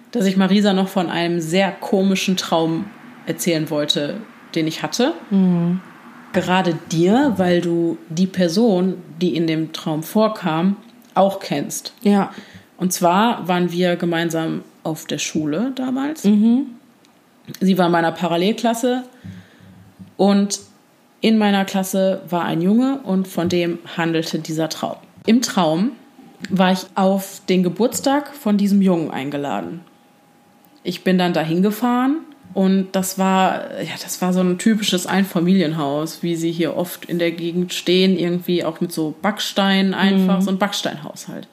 [0.09, 2.85] dass ich Marisa noch von einem sehr komischen Traum
[3.27, 4.15] erzählen wollte,
[4.55, 5.13] den ich hatte.
[6.33, 10.77] Gerade dir, weil du die Person, die in dem Traum vorkam,
[11.13, 11.93] auch kennst.
[12.01, 12.31] Ja.
[12.77, 16.23] Und zwar waren wir gemeinsam auf der Schule damals.
[16.23, 19.03] Sie war in meiner Parallelklasse
[20.15, 20.59] und
[21.21, 24.97] in meiner Klasse war ein Junge und von dem handelte dieser Traum.
[25.25, 25.91] Im Traum
[26.49, 29.81] war ich auf den Geburtstag von diesem Jungen eingeladen.
[30.83, 32.17] Ich bin dann dahin gefahren
[32.53, 37.19] und das war, ja, das war so ein typisches Einfamilienhaus, wie sie hier oft in
[37.19, 41.47] der Gegend stehen, irgendwie auch mit so Backsteinen einfach, so ein Backsteinhaushalt.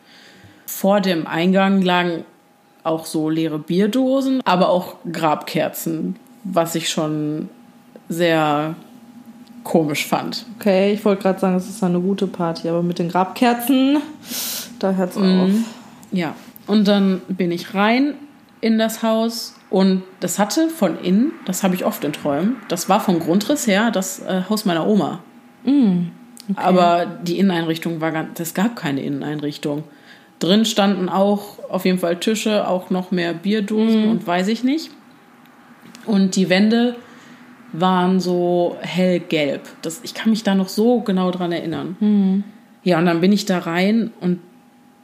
[0.67, 2.25] Vor dem Eingang lagen
[2.85, 7.49] auch so leere Bierdosen, aber auch Grabkerzen, was ich schon
[8.09, 8.77] sehr
[9.65, 10.47] komisch fand.
[10.61, 13.99] Okay, ich wollte gerade sagen, es ist eine gute Party, aber mit den Grabkerzen,
[14.79, 15.51] da hört's auf.
[16.13, 16.35] Ja,
[16.67, 18.15] und dann bin ich rein
[18.61, 22.89] in das Haus und das hatte von innen, das habe ich oft in Träumen, das
[22.89, 25.21] war vom Grundriss her das äh, Haus meiner Oma.
[26.57, 29.85] Aber die Inneneinrichtung war ganz, es gab keine Inneneinrichtung.
[30.41, 34.91] Drin standen auch auf jeden Fall Tische, auch noch mehr Bierdosen und weiß ich nicht.
[36.07, 36.97] Und die Wände
[37.77, 39.63] waren so hellgelb.
[39.83, 41.97] Das, ich kann mich da noch so genau dran erinnern.
[42.85, 44.39] Ja, und dann bin ich da rein und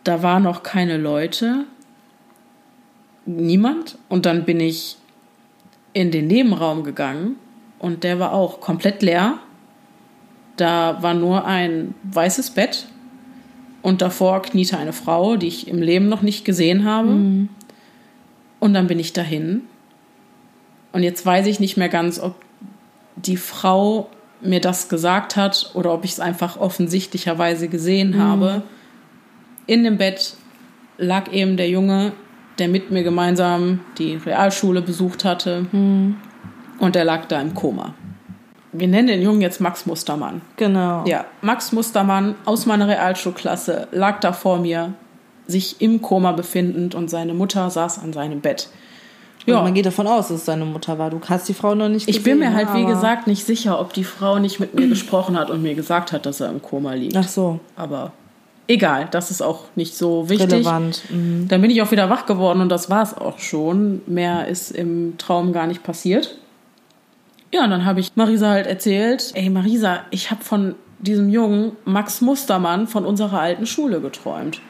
[0.04, 1.64] da waren noch keine Leute.
[3.26, 3.98] Niemand.
[4.09, 4.96] Und dann bin ich
[5.92, 7.37] in den Nebenraum gegangen
[7.80, 9.38] und der war auch komplett leer.
[10.56, 12.87] Da war nur ein weißes Bett
[13.83, 17.09] und davor kniete eine Frau, die ich im Leben noch nicht gesehen habe.
[18.61, 19.62] Und dann bin ich dahin.
[20.92, 22.35] Und jetzt weiß ich nicht mehr ganz, ob
[23.16, 24.09] die Frau
[24.40, 28.62] mir das gesagt hat oder ob ich es einfach offensichtlicherweise gesehen habe.
[29.66, 30.35] In dem Bett
[30.99, 32.12] lag eben der Junge,
[32.59, 35.66] der mit mir gemeinsam die Realschule besucht hatte.
[35.73, 37.94] Und der lag da im Koma.
[38.73, 40.42] Wir nennen den Jungen jetzt Max Mustermann.
[40.57, 41.05] Genau.
[41.07, 44.94] Ja, Max Mustermann aus meiner Realschulklasse lag da vor mir,
[45.46, 48.68] sich im Koma befindend und seine Mutter saß an seinem Bett.
[49.46, 49.55] Ja.
[49.57, 51.11] Ja, man geht davon aus, dass es seine Mutter war.
[51.11, 52.38] Du hast die Frau noch nicht ich gesehen.
[52.38, 55.50] bin mir halt, wie gesagt, nicht sicher, ob die Frau nicht mit mir gesprochen hat
[55.50, 57.16] und mir gesagt hat, dass er im Koma liegt.
[57.16, 58.12] Ach so, Aber
[58.68, 60.53] egal, das ist auch nicht so wichtig.
[60.53, 61.03] relevant.
[61.11, 61.48] Mhm.
[61.48, 64.03] Dann bin ich auch wieder wach geworden und das war es auch schon.
[64.07, 66.37] Mehr ist im Traum gar nicht passiert.
[67.53, 71.72] Ja, und dann habe ich Marisa halt erzählt, ey Marisa, ich habe von diesem Jungen
[71.85, 74.61] Max Mustermann von unserer alten Schule geträumt.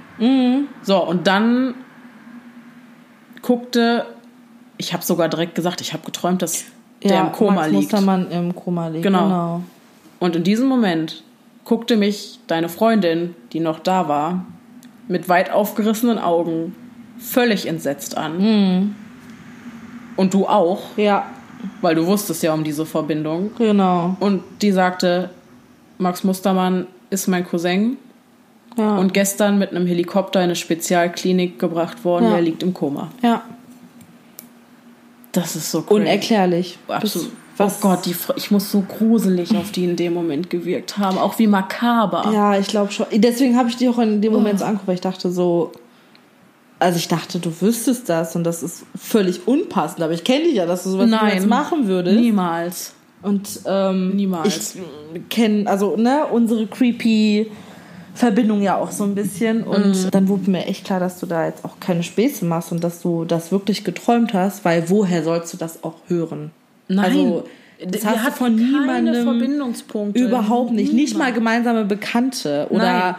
[0.82, 1.74] So, und dann
[3.42, 4.06] guckte,
[4.80, 6.64] ich habe sogar direkt gesagt, ich habe geträumt, dass
[7.02, 7.82] der ja, im Koma Max liegt.
[7.82, 9.02] Mustermann im Koma liegt.
[9.04, 9.22] Genau.
[9.24, 9.62] genau.
[10.18, 11.22] Und in diesem Moment
[11.64, 14.44] guckte mich deine Freundin, die noch da war,
[15.06, 16.74] mit weit aufgerissenen Augen
[17.18, 18.94] völlig entsetzt an.
[20.16, 21.26] Und du auch, Ja,
[21.82, 23.50] weil du wusstest ja um diese Verbindung.
[23.58, 24.16] genau.
[24.20, 25.28] Und die sagte,
[25.98, 27.98] Max Mustermann ist mein Cousin
[28.78, 28.96] Ja.
[28.96, 32.26] und gestern mit einem Helikopter in eine Spezialklinik gebracht worden.
[32.26, 32.36] Ja.
[32.36, 33.10] Er liegt im Koma.
[33.22, 33.42] ja,
[35.32, 36.00] Das ist so crazy.
[36.00, 36.78] unerklärlich.
[36.88, 37.28] Absolut.
[37.56, 41.18] Was, Oh Gott, die, ich muss so gruselig auf die in dem Moment gewirkt haben.
[41.18, 42.30] Auch wie makaber.
[42.32, 43.04] Ja, ich glaube schon.
[43.12, 44.38] Deswegen habe ich die auch in dem Oh.
[44.38, 45.70] Moment so angeguckt, weil ich dachte so,
[46.78, 50.02] also ich dachte, du wüsstest das und das ist völlig unpassend.
[50.02, 51.20] Aber ich kenne dich ja, dass du sowas Nein.
[51.34, 52.18] niemals machen würdest.
[52.18, 52.94] Niemals.
[53.22, 54.76] Und ähm, Niemals.
[55.14, 57.50] ich kenne, also ne, unsere creepy
[58.14, 59.62] Verbindung ja auch so ein bisschen.
[59.62, 60.10] Und mhm.
[60.10, 63.02] dann wurde mir echt klar, dass du da jetzt auch keine Späße machst und dass
[63.02, 66.50] du das wirklich geträumt hast, weil woher sollst du das auch hören?
[66.88, 67.04] Nein.
[67.04, 67.44] Also,
[67.84, 69.24] das Wir hast du von niemandem.
[69.24, 70.22] Verbindungspunkte.
[70.22, 70.92] Überhaupt nicht.
[70.92, 71.34] Nicht mal Niemand.
[71.36, 72.84] gemeinsame Bekannte oder.
[72.84, 73.14] Nein.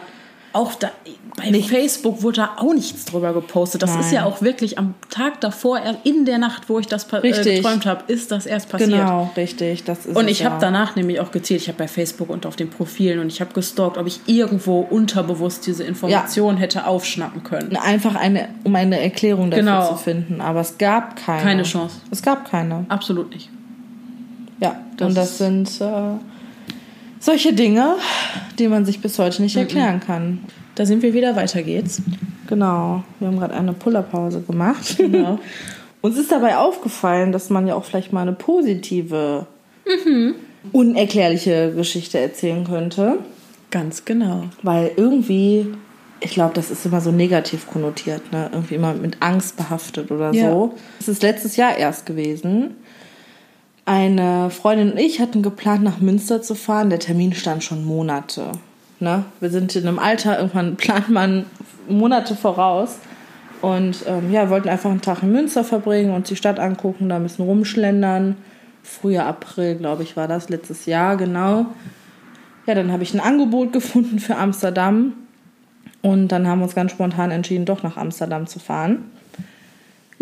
[0.54, 0.90] Auch da,
[1.36, 3.82] bei Facebook wurde da auch nichts drüber gepostet.
[3.82, 4.14] Das ist Nein.
[4.14, 7.56] ja auch wirklich am Tag davor, in der Nacht, wo ich das äh, Richtig.
[7.56, 8.90] geträumt habe, ist das erst passiert.
[8.90, 9.84] Genau, richtig.
[9.84, 10.50] Das ist Und ich ja.
[10.50, 13.40] habe danach nämlich auch gezählt, ich habe bei Facebook und auf den Profilen und ich
[13.40, 17.74] habe gestalkt, ob ich irgendwo unterbewusst diese Information hätte aufschnappen können.
[17.76, 19.88] einfach eine, um eine Erklärung dafür Genau.
[19.88, 20.42] zu finden.
[20.42, 21.42] Aber es gab keine.
[21.42, 21.96] Keine Chance.
[22.10, 22.84] Es gab keine.
[22.90, 23.48] Absolut nicht.
[24.60, 26.18] Ja, Das und das ist- sind äh,
[27.22, 27.94] solche Dinge,
[28.58, 29.44] die man sich bis heute Mhm.
[29.44, 30.40] nicht erklären kann.
[30.74, 32.02] Da sind wir wieder, weiter geht's.
[32.48, 34.96] Genau, wir haben gerade eine Pullerpause gemacht.
[34.98, 35.38] Genau.
[36.02, 39.46] Uns ist dabei aufgefallen, dass man ja auch vielleicht mal eine positive,
[40.72, 43.18] unerklärliche Geschichte erzählen könnte.
[43.70, 44.44] Ganz genau.
[44.62, 45.66] Weil irgendwie,
[46.20, 48.48] ich glaube, das ist immer so negativ konnotiert, ne?
[48.52, 50.50] Irgendwie immer mit Angst behaftet oder Ja.
[50.50, 50.74] so.
[51.00, 52.76] Es ist letztes Jahr erst gewesen.
[53.84, 56.90] Eine Freundin und ich hatten geplant, nach Münster zu fahren.
[56.90, 58.52] Der Termin stand schon Monate.
[59.00, 59.24] Ne?
[59.40, 61.46] Wir sind in einem Alter, irgendwann plant man
[61.88, 62.98] Monate voraus.
[63.60, 67.16] Und ähm, ja, wollten einfach einen Tag in Münster verbringen und die Stadt angucken, da
[67.16, 68.36] ein bisschen rumschlendern.
[68.82, 71.66] Früher April, glaube ich, war das letztes Jahr, genau.
[72.66, 75.14] Ja, dann habe ich ein Angebot gefunden für Amsterdam.
[76.02, 79.04] Und dann haben wir uns ganz spontan entschieden, doch nach Amsterdam zu fahren.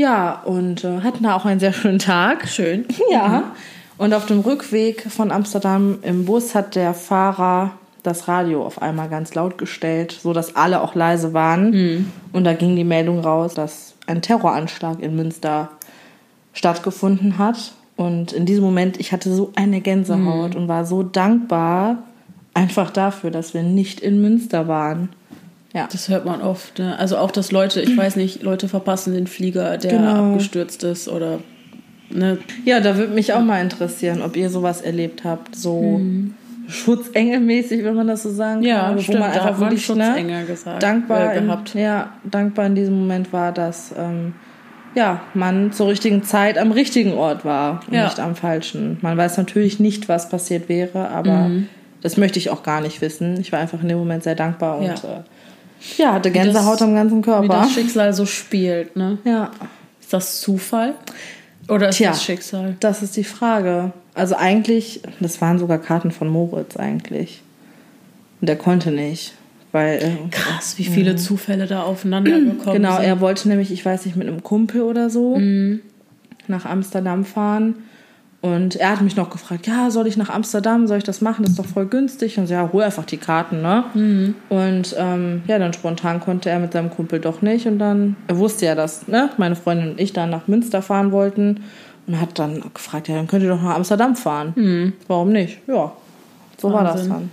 [0.00, 2.48] Ja, und äh, hatten da auch einen sehr schönen Tag.
[2.48, 2.86] Schön.
[3.12, 3.52] Ja.
[3.98, 9.10] Und auf dem Rückweg von Amsterdam im Bus hat der Fahrer das Radio auf einmal
[9.10, 11.72] ganz laut gestellt, so dass alle auch leise waren.
[12.32, 15.68] Und da ging die Meldung raus, dass ein Terroranschlag in Münster
[16.54, 17.72] stattgefunden hat.
[17.96, 21.98] Und in diesem Moment, ich hatte so eine Gänsehaut und war so dankbar
[22.54, 25.10] einfach dafür, dass wir nicht in Münster waren.
[25.72, 25.88] Ja.
[25.90, 26.78] Das hört man oft.
[26.78, 26.98] Ne?
[26.98, 30.30] Also auch, dass Leute, ich weiß nicht, Leute verpassen den Flieger, der Genau.
[30.32, 31.38] abgestürzt ist oder
[32.10, 36.00] ne, Ja, da würde mich auch mal interessieren, ob ihr sowas erlebt habt, so
[36.68, 38.68] schutzengelmäßig, wenn man das so sagen kann.
[38.68, 41.74] Ja, stimmt, wo man einfach wirklich ne, gesagt, dankbar, äh, in, gehabt.
[41.74, 44.34] ja, dankbar in diesem Moment war, dass ähm,
[44.94, 48.04] ja, man zur richtigen Zeit am richtigen Ort war und Ja.
[48.04, 48.98] nicht am falschen.
[49.02, 51.68] Man weiß natürlich nicht, was passiert wäre, aber Mhm.
[52.02, 53.38] das möchte ich auch gar nicht wissen.
[53.40, 54.94] Ich war einfach in dem Moment sehr dankbar und Ja.
[54.94, 55.22] äh,
[55.98, 57.48] ja, hatte Gänsehaut das- am ganzen wie Körper.
[57.48, 58.96] das Schicksal so spielt.
[58.96, 59.18] Ne?
[59.24, 59.50] Ja.
[60.00, 60.94] Ist das Zufall?
[61.68, 62.10] Oder ist Tja.
[62.10, 62.76] das Schicksal?
[62.80, 63.92] Das ist die Frage.
[64.14, 67.42] Also eigentlich, das waren sogar Karten von Moritz eigentlich.
[68.40, 69.34] Und der konnte nicht,
[69.72, 73.04] weil äh, Krass, wie viele Zufälle da aufeinander gekommen genau, sind.
[73.04, 75.38] er wollte nämlich, ich weiß nicht, mit einem Kumpel oder so
[76.48, 77.76] nach Amsterdam fahren.
[78.42, 81.42] Und er hat mich noch gefragt, ja, soll ich nach Amsterdam, soll ich das machen?
[81.42, 82.38] Das ist doch voll günstig.
[82.38, 83.84] Und so, ja, hol einfach die Karten, ne?
[84.48, 87.66] Und ähm, ja, dann spontan konnte er mit seinem Kumpel doch nicht.
[87.66, 91.12] Und dann, er wusste ja, dass ne, meine Freundin und ich dann nach Münster fahren
[91.12, 91.60] wollten.
[92.06, 94.94] Und hat dann gefragt, ja, dann könnt ihr doch nach Amsterdam fahren.
[95.06, 95.60] Warum nicht?
[95.66, 95.92] Ja,
[96.56, 97.30] so war das Wahnsinn.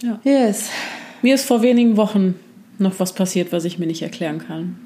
[0.00, 0.20] dann.
[0.24, 0.46] Ja.
[0.46, 0.70] Yes.
[1.22, 2.36] Mir ist vor wenigen Wochen
[2.78, 4.76] noch was passiert, was ich mir nicht erklären kann.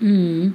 [0.00, 0.54] Mhm.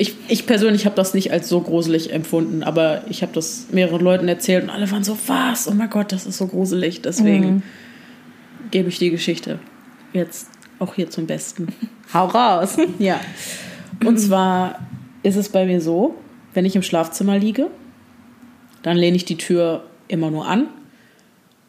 [0.00, 4.00] Ich, ich persönlich habe das nicht als so gruselig empfunden, aber ich habe das mehreren
[4.00, 5.68] Leuten erzählt und alle waren so, was?
[5.68, 7.02] Oh mein Gott, das ist so gruselig.
[7.02, 7.62] Deswegen
[8.70, 9.58] gebe ich die Geschichte
[10.14, 11.68] jetzt auch hier zum Besten.
[12.14, 12.78] Hau raus.
[12.98, 13.20] Ja.
[14.02, 14.78] Und zwar
[15.22, 16.14] ist es bei mir so,
[16.54, 17.66] wenn ich im Schlafzimmer liege,
[18.82, 20.68] dann lehne ich die Tür immer nur an.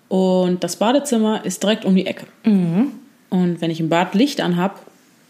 [0.08, 2.28] Und das Badezimmer ist direkt um die Ecke.
[3.30, 4.86] Und wenn ich im Bad Licht anhab,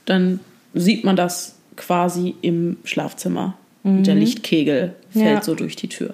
[0.06, 0.40] dann
[0.76, 3.56] sieht man das quasi im Schlafzimmer.
[3.84, 5.42] Und der Lichtkegel fällt Ja.
[5.42, 6.14] so durch die Tür.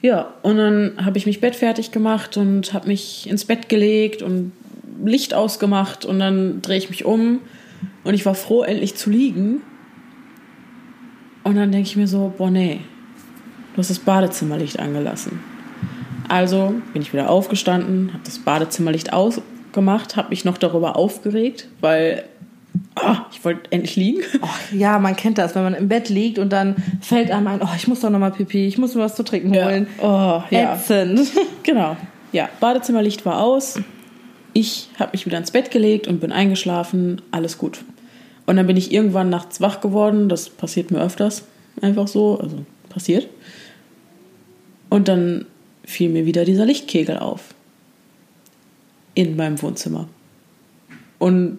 [0.00, 4.52] Ja, und dann habe ich mich bettfertig gemacht und habe mich ins Bett gelegt und
[5.04, 7.40] Licht ausgemacht und dann drehe ich mich um
[8.04, 9.60] und ich war froh, endlich zu liegen.
[11.44, 12.80] Und dann denke ich mir so, boah, nee,
[13.74, 15.40] du hast das Badezimmerlicht angelassen.
[16.28, 22.24] Also bin ich wieder aufgestanden, habe das Badezimmerlicht ausgemacht, habe mich noch darüber aufgeregt, weil
[22.94, 24.22] ah, ich wollte endlich liegen.
[24.42, 27.60] Oh, ja, man kennt das, wenn man im Bett liegt und dann fällt einem ein,
[27.62, 29.86] oh, ich muss doch noch mal pipi, ich muss mir was zu trinken holen.
[30.00, 30.74] Oh, ja.
[30.74, 31.20] Ätzend.
[31.62, 31.96] Genau.
[32.32, 33.78] Ja, Badezimmerlicht war aus.
[34.54, 37.20] Ich habe mich wieder ins Bett gelegt und bin eingeschlafen.
[37.30, 37.84] Alles gut.
[38.46, 40.30] Und dann bin ich irgendwann nachts wach geworden.
[40.30, 41.44] Das passiert mir öfters.
[41.82, 42.38] Einfach so.
[42.40, 43.28] Also passiert.
[44.88, 45.44] Und dann
[45.84, 47.54] fiel mir wieder dieser Lichtkegel auf.
[49.14, 50.08] In meinem Wohnzimmer.
[51.18, 51.58] Und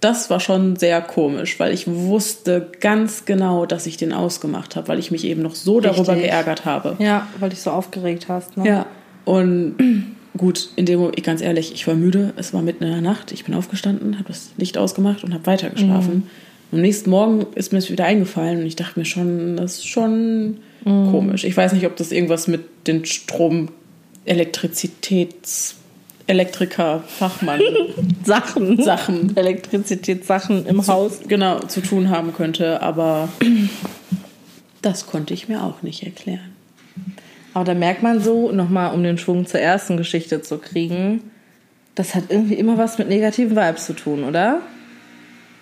[0.00, 4.88] das war schon sehr komisch, weil ich wusste ganz genau, dass ich den ausgemacht habe,
[4.88, 6.30] weil ich mich eben noch so darüber Richtig.
[6.30, 6.96] geärgert habe.
[6.98, 8.56] Ja, weil dich so aufgeregt hast.
[8.56, 8.66] Ne?
[8.66, 8.86] Ja.
[9.26, 9.74] Und
[10.38, 13.30] gut, in dem Moment, ganz ehrlich, ich war müde, es war mitten in der Nacht,
[13.32, 16.14] ich bin aufgestanden, habe das Licht ausgemacht und habe weitergeschlafen.
[16.14, 16.22] Mhm.
[16.72, 19.86] Am nächsten Morgen ist mir das wieder eingefallen und ich dachte mir schon, das ist
[19.88, 21.10] schon Mhm.
[21.10, 21.44] komisch.
[21.44, 23.68] Ich weiß nicht, ob das irgendwas mit den Strom,
[24.24, 25.76] Elektrizitäts,
[26.30, 27.60] Elektriker, Fachmann,
[28.24, 28.82] Sachen.
[28.82, 31.20] Sachen, Elektrizitätssachen im Haus.
[31.26, 33.28] genau, zu tun haben könnte, aber
[34.82, 36.54] das konnte ich mir auch nicht erklären.
[37.52, 41.22] Aber da merkt man so, nochmal um den Schwung zur ersten Geschichte zu kriegen,
[41.96, 44.60] das hat irgendwie immer was mit negativen Vibes zu tun, oder?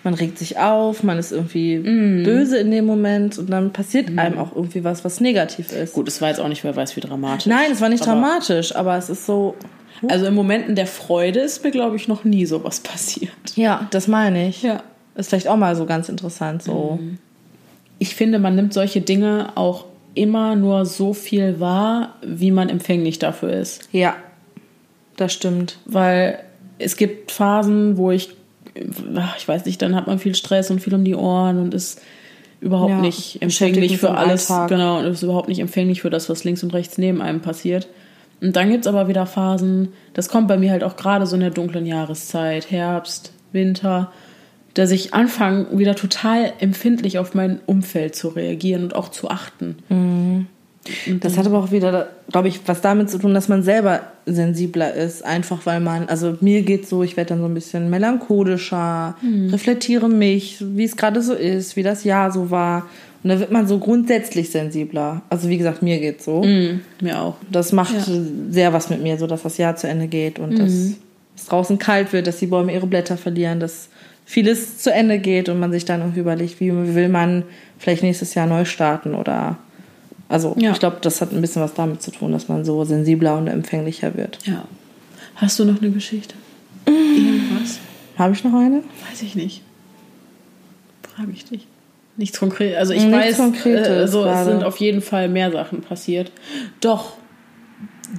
[0.04, 4.38] Man regt sich auf, man ist irgendwie böse in dem Moment und dann passiert einem
[4.38, 5.94] auch irgendwie was, was negativ ist.
[5.94, 7.46] Gut, es war jetzt auch nicht, wer weiß, wie dramatisch.
[7.46, 9.56] Nein, es war nicht Aber- dramatisch, aber es ist so.
[10.06, 13.32] Also in Momenten der Freude ist mir, glaube ich, noch nie sowas passiert.
[13.56, 14.62] Ja, das meine ich.
[14.62, 14.82] Ja.
[15.16, 17.00] Ist vielleicht auch mal so ganz interessant so.
[17.98, 23.18] Ich finde, man nimmt solche Dinge auch immer nur so viel wahr, wie man empfänglich
[23.18, 23.88] dafür ist.
[23.92, 24.16] Ja,
[25.16, 25.78] das stimmt.
[25.86, 26.38] Weil
[26.78, 28.30] es gibt Phasen, wo ich,
[29.36, 32.00] ich weiß nicht, dann hat man viel Stress und viel um die Ohren und ist
[32.60, 34.50] überhaupt Ja, nicht empfänglich für alles.
[34.50, 34.68] Alltag.
[34.68, 37.88] Genau, und ist überhaupt nicht empfänglich für das, was links und rechts neben einem passiert.
[38.40, 41.34] Und dann gibt es aber wieder Phasen, das kommt bei mir halt auch gerade so
[41.34, 44.12] in der dunklen Jahreszeit, Herbst, Winter,
[44.74, 49.76] dass ich anfange, wieder total empfindlich auf mein Umfeld zu reagieren und auch zu achten.
[51.20, 54.94] Das hat aber auch wieder, glaube ich, was damit zu tun, dass man selber sensibler
[54.94, 55.24] ist.
[55.24, 59.16] Einfach weil man, also mir geht so, ich werde dann so ein bisschen melancholischer,
[59.50, 62.86] reflektiere mich, wie es gerade so ist, wie das Jahr so war.
[63.22, 65.22] Und da wird man so grundsätzlich sensibler.
[65.28, 66.42] Also wie gesagt, mir geht's so.
[66.44, 67.36] Mhm, mir auch.
[67.50, 68.04] Das macht Ja.
[68.50, 70.70] sehr was mit mir, so dass das Jahr zu Ende geht und dass
[71.36, 73.88] es draußen kalt wird, dass die Bäume ihre Blätter verlieren, dass
[74.24, 77.42] vieles zu Ende geht und man sich dann irgendwie überlegt, wie will man
[77.78, 79.56] vielleicht nächstes Jahr neu starten oder
[80.28, 80.72] also Ja.
[80.72, 83.46] ich glaube, das hat ein bisschen was damit zu tun, dass man so sensibler und
[83.48, 84.38] empfänglicher wird.
[84.44, 84.64] Ja.
[85.36, 86.34] Hast du noch eine Geschichte?
[86.86, 87.78] Irgendwas?
[88.16, 88.82] Habe ich noch eine?
[89.10, 89.62] Weiß ich nicht.
[91.14, 91.66] Frage ich dich.
[92.18, 92.76] Nichts konkret.
[92.76, 96.32] Also ich Nichts weiß, Konkretes äh, so, es sind auf jeden Fall mehr Sachen passiert.
[96.80, 97.12] Doch,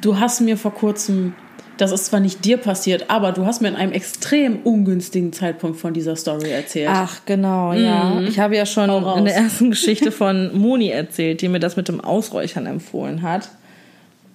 [0.01, 1.33] du hast mir vor kurzem,
[1.75, 5.77] das ist zwar nicht dir passiert, aber du hast mir in einem extrem ungünstigen Zeitpunkt
[5.77, 6.87] von dieser Story erzählt.
[6.89, 8.21] Ach, genau, ja.
[8.21, 11.89] Ich habe ja schon in der ersten Geschichte von Moni erzählt, die mir das mit
[11.89, 13.49] dem Ausräuchern empfohlen hat.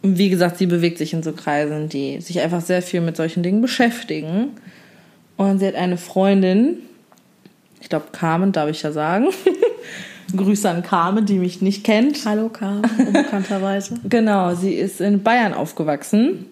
[0.02, 3.16] Und wie gesagt, sie bewegt sich in so Kreisen, die sich einfach sehr viel mit
[3.16, 4.50] solchen Dingen beschäftigen.
[5.38, 6.80] Und sie hat eine Freundin,
[7.84, 9.28] ich glaube Carmen, darf ich ja sagen.
[10.34, 12.24] Grüße an Carmen, die mich nicht kennt.
[12.24, 13.96] Hallo Karl, unbekannterweise.
[14.08, 16.46] Genau, sie ist in Bayern aufgewachsen.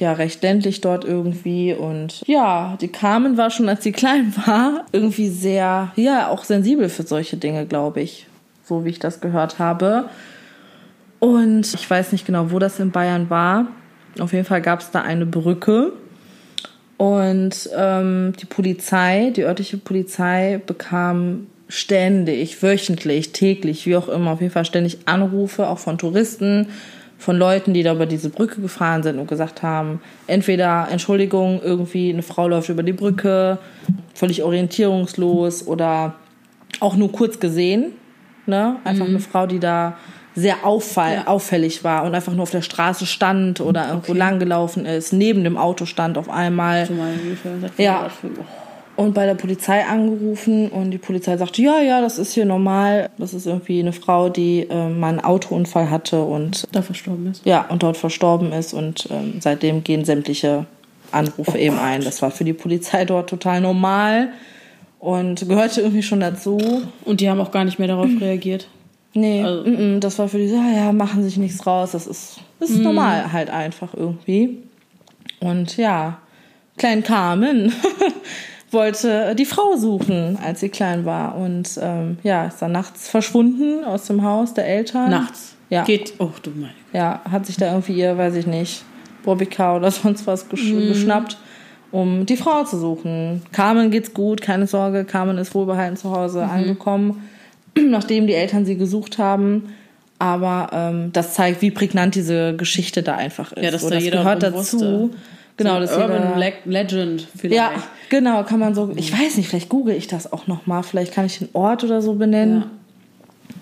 [0.00, 1.72] Ja, recht ländlich dort irgendwie.
[1.72, 6.88] Und ja, die Carmen war schon, als sie klein war, irgendwie sehr, ja, auch sensibel
[6.88, 8.26] für solche Dinge, glaube ich.
[8.64, 10.08] So wie ich das gehört habe.
[11.20, 13.68] Und ich weiß nicht genau, wo das in Bayern war.
[14.18, 15.92] Auf jeden Fall gab es da eine Brücke.
[16.96, 24.40] Und ähm, die Polizei, die örtliche Polizei, bekam ständig, wöchentlich, täglich, wie auch immer, auf
[24.40, 26.68] jeden Fall ständig Anrufe, auch von Touristen,
[27.18, 32.12] von Leuten, die da über diese Brücke gefahren sind und gesagt haben, entweder Entschuldigung, irgendwie
[32.12, 33.58] eine Frau läuft über die Brücke,
[34.14, 36.14] völlig orientierungslos oder
[36.80, 37.92] auch nur kurz gesehen,
[38.46, 38.76] ne?
[38.84, 39.96] Einfach eine Frau, die da
[40.34, 41.26] sehr auffall, Ja.
[41.28, 44.18] auffällig war und einfach nur auf der Straße stand oder irgendwo Okay.
[44.18, 46.88] lang gelaufen ist, neben dem Auto stand auf einmal.
[47.78, 48.08] Ja.
[48.22, 48.28] Oh.
[48.96, 53.10] Und bei der Polizei angerufen und die Polizei sagte, ja, ja, das ist hier normal.
[53.18, 57.44] Das ist irgendwie eine Frau, die äh, mal einen Autounfall hatte und Da verstorben ist.
[57.44, 60.66] ja, und dort verstorben ist und ähm, seitdem gehen sämtliche
[61.10, 62.02] Anrufe eben ein.
[62.04, 64.28] Das war für die Polizei dort total normal
[65.00, 66.58] und gehörte irgendwie schon dazu.
[67.04, 68.68] Und die haben auch gar nicht mehr darauf reagiert.
[69.14, 71.92] Nee, Also- mm, mm, das war für die so, ja, ja, machen sich nichts raus.
[71.92, 74.58] Das ist, das ist normal halt einfach irgendwie.
[75.40, 76.18] Und ja,
[76.76, 77.72] Klein Carmen
[78.70, 81.36] wollte die Frau suchen, als sie klein war.
[81.36, 85.10] Und ähm, ja, ist dann nachts verschwunden aus dem Haus der Eltern.
[85.10, 85.54] Nachts.
[85.70, 85.84] Ja.
[85.84, 86.14] Geht.
[86.18, 86.72] Oh, du meine.
[86.92, 88.84] Ja, hat sich da irgendwie ihr, weiß ich nicht,
[89.24, 91.38] Bobbycar oder sonst was gesch geschnappt,
[91.92, 93.42] um die Frau zu suchen.
[93.52, 97.22] Carmen geht's gut, keine Sorge, Carmen ist wohlbehalten zu Hause angekommen,
[97.88, 99.74] nachdem die Eltern sie gesucht haben.
[100.18, 103.62] Aber ähm, das zeigt, wie prägnant diese Geschichte da einfach ist.
[103.62, 104.56] Ja, dass so, da das jeder gehört dazu.
[104.56, 105.10] wusste.
[105.56, 107.56] Genau, so ein Urban jeder, Le Legend vielleicht.
[107.56, 107.70] ja,
[108.08, 108.92] genau, kann man so.
[108.96, 110.82] Ich weiß nicht, vielleicht google ich das auch noch mal.
[110.82, 112.60] Vielleicht kann ich den Ort oder so benennen.
[112.60, 112.70] Ja.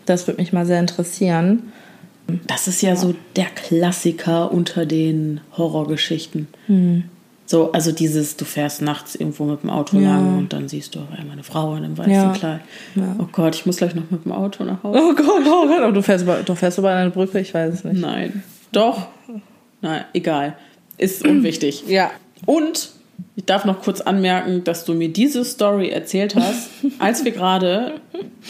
[0.06, 1.72] Das würde mich mal sehr interessieren.
[2.46, 6.48] Das ist ja, so der Klassiker unter den Horrorgeschichten.
[6.66, 7.04] Hm.
[7.52, 10.12] So, also dieses, du fährst nachts irgendwo mit dem Auto Ja.
[10.16, 12.32] lang und dann siehst du auf einmal eine Frau in einem weißen Ja.
[12.32, 12.60] Kleid.
[12.94, 13.14] Ja.
[13.18, 14.98] Oh Gott, ich muss gleich noch mit dem Auto nach Hause.
[15.02, 17.74] Oh Gott, oh Gott, oh, du fährst über, du fährst über eine Brücke, ich weiß
[17.74, 18.00] es nicht.
[18.00, 18.42] Nein.
[18.72, 19.08] Doch.
[19.82, 20.56] Nein, egal.
[20.96, 21.84] ist unwichtig.
[21.88, 22.10] Ja.
[22.46, 22.88] Und
[23.34, 27.94] ich darf noch kurz anmerken, dass du mir diese Story erzählt hast, als wir gerade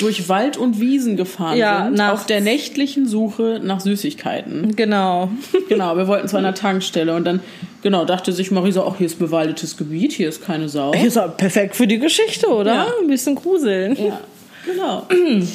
[0.01, 2.21] durch Wald und Wiesen gefahren Ja, sind, nachts.
[2.21, 4.75] auf der nächtlichen Suche nach Süßigkeiten.
[4.77, 5.31] Genau.
[5.69, 7.41] Genau, wir wollten zu einer Tankstelle und dann,
[7.83, 10.93] genau, dachte sich Marisa, ach, hier ist bewaldetes Gebiet, hier ist keine Sau.
[10.93, 12.75] Ist auch perfekt für die Geschichte, oder?
[12.75, 12.87] Ja.
[13.01, 13.97] Ein bisschen gruseln.
[13.97, 14.21] Ja,
[14.67, 15.07] genau.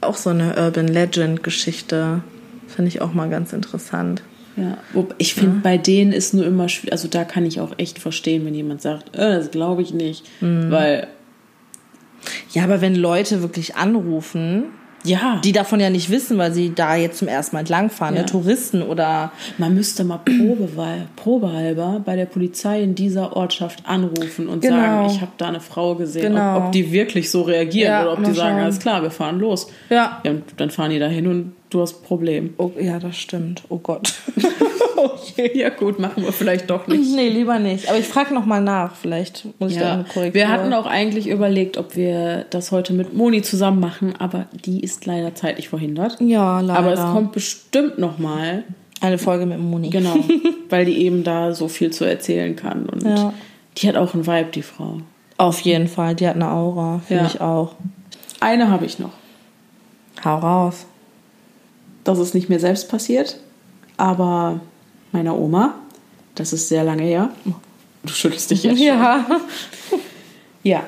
[0.00, 2.22] Auch so eine Urban Legend Geschichte.
[2.68, 4.22] Finde ich auch mal ganz interessant.
[4.56, 4.78] Ja,
[5.18, 8.44] ich finde, bei denen ist nur immer schwierig, also da kann ich auch echt verstehen,
[8.46, 11.08] wenn jemand sagt, äh, das glaube ich nicht, weil,
[12.52, 14.66] Ja, aber wenn Leute wirklich anrufen,
[15.06, 18.22] ja, die davon ja nicht wissen, weil sie da jetzt zum ersten Mal entlangfahren, Ja.
[18.22, 18.26] ne?
[18.26, 24.62] Touristen oder man müsste mal probeweil, probehalber bei der Polizei in dieser Ortschaft anrufen und
[24.62, 24.76] Genau.
[24.76, 26.56] sagen, ich habe da eine Frau gesehen, Genau.
[26.56, 28.64] ob, ob die wirklich so reagieren Ja, oder ob die sagen, schauen.
[28.64, 29.66] alles klar, wir fahren los.
[29.90, 30.20] Ja.
[30.24, 32.54] ja und dann fahren die da hin und du hast ein Problem.
[32.58, 33.62] Oh, ja, das stimmt.
[33.68, 34.14] Oh Gott.
[34.96, 37.14] Okay, ja gut, machen wir vielleicht doch nicht.
[37.14, 37.88] nee, lieber nicht.
[37.90, 38.94] Aber ich frage noch mal nach.
[38.94, 39.92] Vielleicht muss ich da Ja.
[39.94, 40.34] eine Korrektur.
[40.34, 44.80] Wir hatten auch eigentlich überlegt, ob wir das heute mit Moni zusammen machen, aber die
[44.80, 46.16] ist leider zeitlich verhindert.
[46.20, 46.78] Ja, leider.
[46.78, 48.64] Aber es kommt bestimmt noch mal,
[49.02, 49.90] eine Folge mit Moni.
[49.90, 50.16] genau,
[50.70, 53.34] weil die eben da so viel zu erzählen kann und Ja.
[53.76, 54.98] die hat auch einen Vibe, die Frau.
[55.36, 56.14] Auf jeden Fall.
[56.14, 57.00] Die hat eine Aura.
[57.06, 57.28] Finde Ja.
[57.30, 57.74] ich auch.
[58.40, 59.12] Eine habe ich noch.
[60.24, 60.86] Hau raus.
[62.04, 63.38] Das ist nicht mir selbst passiert,
[63.96, 64.60] aber
[65.12, 65.74] meiner Oma.
[66.34, 67.30] Das ist sehr lange her.
[68.02, 68.86] Du schüttelst dich jetzt schon.
[68.86, 69.26] Ja.
[70.64, 70.84] Ja.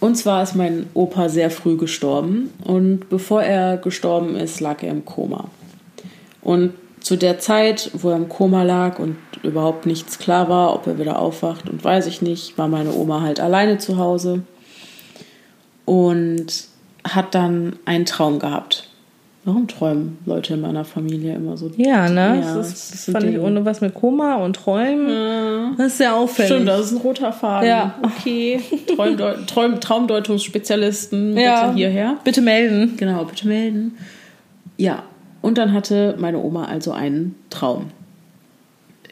[0.00, 4.90] Und zwar ist mein Opa sehr früh gestorben und bevor er gestorben ist, lag er
[4.90, 5.50] im Koma.
[6.42, 10.86] Und zu der Zeit, wo er im Koma lag und überhaupt nichts klar war, ob
[10.86, 14.42] er wieder aufwacht und weiß ich nicht, war meine Oma halt alleine zu Hause
[15.84, 16.46] und
[17.06, 18.88] hat dann einen Traum gehabt.
[19.46, 21.70] Warum träumen Leute in meiner Familie immer so?
[21.76, 22.40] Ja, ne?
[22.42, 25.76] Ja, das, das ist, ein fand ich ohne was mit Koma und Träumen.
[25.76, 26.50] Das ist sehr auffällig.
[26.50, 27.68] Stimmt, das ist ein roter Faden.
[27.68, 27.94] Ja.
[28.02, 28.60] Okay.
[28.96, 31.66] Träumdeu Träum Traumdeutungsspezialisten, Ja.
[31.66, 32.16] bitte hierher.
[32.24, 32.96] Bitte melden.
[32.96, 33.98] Genau, bitte melden.
[34.78, 35.02] Ja,
[35.42, 37.90] und dann hatte meine Oma also einen Traum.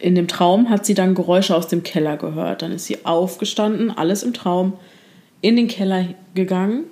[0.01, 2.63] In dem Traum hat sie dann Geräusche aus dem Keller gehört.
[2.63, 4.73] Dann ist sie aufgestanden, alles im Traum,
[5.43, 6.85] in den Keller gegangen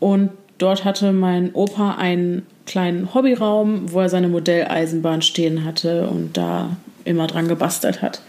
[0.00, 6.36] und dort hatte mein Opa einen kleinen Hobbyraum, wo er seine Modelleisenbahn stehen hatte und
[6.36, 8.22] da immer dran gebastelt hat.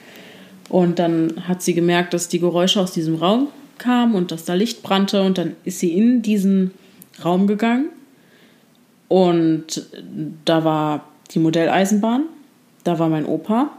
[0.67, 4.55] Und dann hat sie gemerkt, dass die Geräusche aus diesem Raum kamen und dass da
[4.55, 5.21] Licht brannte.
[5.21, 6.71] Und dann ist sie in diesen
[7.23, 7.89] Raum gegangen.
[9.09, 9.85] Und
[10.43, 12.23] da war die Modelleisenbahn,
[12.83, 13.69] da war mein Opa.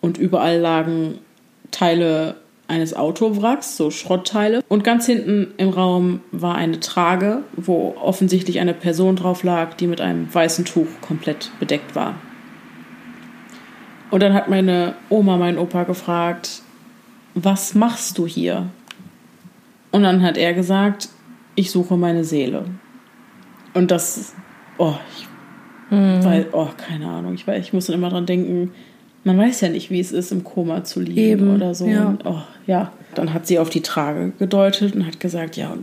[0.00, 1.18] Und überall lagen
[1.72, 2.36] Teile
[2.66, 4.62] eines Autowracks, so Schrottteile.
[4.68, 9.86] Und ganz hinten im Raum war eine Trage, wo offensichtlich eine Person drauf lag, die
[9.86, 12.14] mit einem weißen Tuch komplett bedeckt war.
[14.10, 16.62] Und dann hat meine Oma meinen Opa gefragt,
[17.34, 18.68] was machst du hier?
[19.90, 21.08] Und dann hat er gesagt,
[21.56, 22.64] ich suche meine Seele.
[23.74, 24.34] Und das,
[24.78, 25.26] oh, ich
[25.90, 28.72] weiß, oh, keine Ahnung, ich, weiß, ich muss dann immer dran denken,
[29.24, 31.86] man weiß ja nicht, wie es ist, im Koma zu liegen Eben, oder so.
[31.86, 32.06] ja.
[32.06, 32.92] Und, oh, ja.
[33.14, 35.74] Dann hat sie auf die Trage gedeutet und hat gesagt, ja,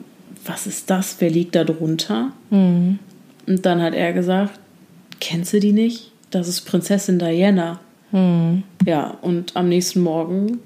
[0.46, 1.18] was ist das?
[1.20, 2.32] Wer liegt da drunter?
[2.50, 3.00] Und
[3.46, 4.60] dann hat er gesagt,
[5.20, 6.12] kennst du die nicht?
[6.32, 7.80] Das ist Prinzessin Diana.
[8.86, 10.60] Ja, und am nächsten Morgen,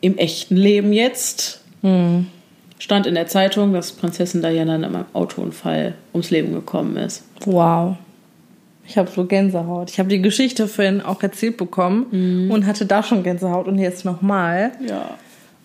[0.00, 1.62] im echten Leben jetzt,
[2.78, 7.22] stand in der Zeitung, dass Prinzessin Diana in einem Autounfall ums Leben gekommen ist.
[7.44, 7.96] Wow.
[8.86, 9.90] Ich habe so Gänsehaut.
[9.90, 14.04] Ich habe die Geschichte vorhin auch erzählt bekommen und hatte da schon Gänsehaut und jetzt
[14.04, 14.72] nochmal.
[14.86, 15.10] Ja.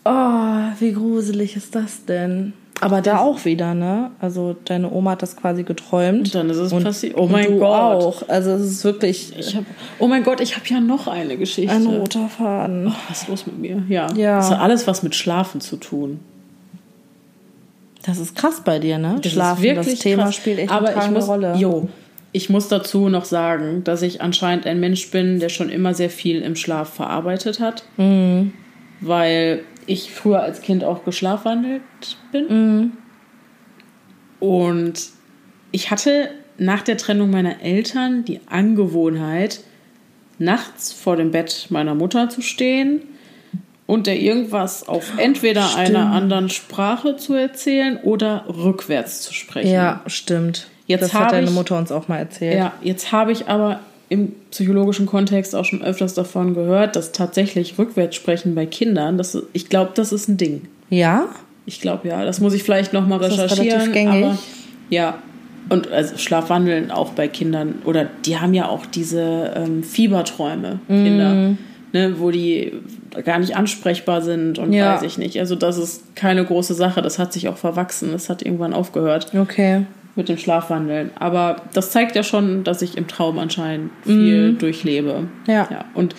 [0.06, 2.54] Oh, wie gruselig ist das denn?
[2.82, 4.12] Aber da auch wieder, ne?
[4.20, 6.26] Also deine Oma hat das quasi geträumt.
[6.26, 7.16] Und dann ist es passiert.
[7.18, 7.70] Oh mein du Gott.
[7.70, 8.30] auch.
[8.30, 9.64] Also es ist wirklich Ich hab,
[9.98, 11.74] oh mein Gott, ich habe ja noch eine Geschichte.
[11.74, 12.88] ein roter Faden.
[12.88, 13.82] Oh, was ist los mit mir?
[13.88, 14.12] Ja.
[14.14, 14.38] Ja.
[14.38, 16.20] Das hat alles was mit Schlafen zu tun.
[18.04, 19.20] Das ist krass bei dir, ne?
[19.22, 20.36] Das Schlafen, ist wirklich das Thema krass.
[20.36, 21.56] spielt echt Aber eine ich muss, Rolle.
[21.56, 21.88] Jo,
[22.36, 26.10] ich muss dazu noch sagen, dass ich anscheinend ein Mensch bin, der schon immer sehr
[26.10, 27.86] viel im Schlaf verarbeitet hat.
[27.96, 28.52] Mhm.
[29.00, 31.82] Weil ich früher als Kind auch geschlafwandelt
[32.34, 32.48] bin.
[32.50, 32.92] Mhm.
[34.42, 35.00] Und
[35.72, 39.62] ich hatte nach der Trennung meiner Eltern die Angewohnheit,
[40.38, 43.02] nachts vor dem Bett meiner Mutter zu stehen
[43.86, 49.72] und der irgendwas auf entweder einer anderen Sprache zu erzählen oder rückwärts zu sprechen.
[49.72, 50.68] Ja, stimmt.
[50.88, 52.58] Jetzt das hat deine ich- Mutter uns auch mal erzählt.
[52.58, 53.80] Ja, jetzt habe ich aber
[54.10, 59.68] im psychologischen Kontext auch schon öfters davon gehört, dass tatsächlich Rückwärtssprechen bei Kindern, das, ich
[59.70, 60.62] glaube, das ist ein Ding.
[60.92, 61.26] Ja?
[61.66, 63.70] Ich glaube ja, das muss ich vielleicht noch mal Ist das recherchieren.
[63.82, 64.26] relativ gängig?
[64.26, 64.38] Aber,
[64.92, 65.18] ja,
[65.70, 71.04] und also Schlafwandeln auch bei Kindern oder die haben ja auch diese ähm, Fieberträume, Mhm.
[71.04, 71.34] Kinder.
[71.94, 72.74] ne, wo die
[73.24, 74.94] gar nicht ansprechbar sind und Ja.
[74.94, 75.40] weiß ich nicht.
[75.40, 77.02] Also das ist keine große Sache.
[77.02, 78.12] Das hat sich auch verwachsen.
[78.12, 79.86] Das hat irgendwann aufgehört Okay.
[80.16, 81.12] Mit dem Schlafwandeln.
[81.16, 85.22] Aber das zeigt ja schon, dass ich im Traum anscheinend viel durchlebe.
[85.22, 85.30] Mhm.
[85.52, 85.68] Ja.
[85.70, 85.86] ja.
[85.94, 86.16] Und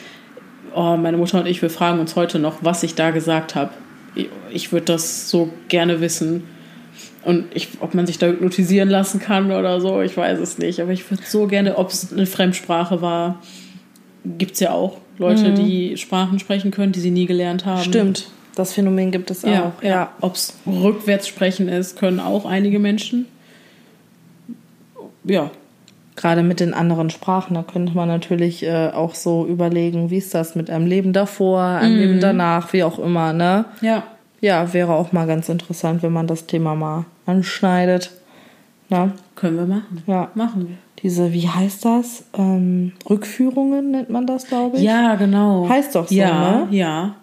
[0.74, 3.70] oh, meine Mutter und ich, wir fragen uns heute noch, was ich da gesagt habe.
[4.14, 6.44] Ich, ich würde das so gerne wissen.
[7.24, 10.80] Und ich, ob man sich da hypnotisieren lassen kann oder so, ich weiß es nicht.
[10.80, 13.40] Aber ich würde so gerne, ob es eine Fremdsprache war,
[14.38, 17.82] gibt es ja auch Leute, die Sprachen sprechen können, die sie nie gelernt haben.
[17.82, 18.28] Stimmt.
[18.54, 19.82] Das Phänomen gibt es Ja, auch.
[19.82, 20.12] ja.
[20.20, 23.26] Ob es rückwärts sprechen ist, können auch einige Menschen.
[25.26, 25.50] Ja,
[26.18, 30.32] Gerade mit den anderen Sprachen, da könnte man natürlich äh, auch so überlegen, wie ist
[30.34, 33.66] das mit einem Leben davor, einem Leben danach, wie auch immer, ne?
[33.82, 34.02] ja.
[34.40, 38.12] Ja, wäre auch mal ganz interessant, wenn man das Thema mal anschneidet.
[38.90, 40.02] Na, Können wir machen.
[40.06, 40.30] ja.
[40.34, 40.76] Machen wir.
[41.02, 42.24] Diese, wie heißt das?
[42.36, 44.82] Ähm, Rückführungen nennt man das, glaube ich.
[44.82, 45.66] Ja, genau.
[45.68, 46.68] Heißt doch so, ja, ne?
[46.70, 47.14] Ja,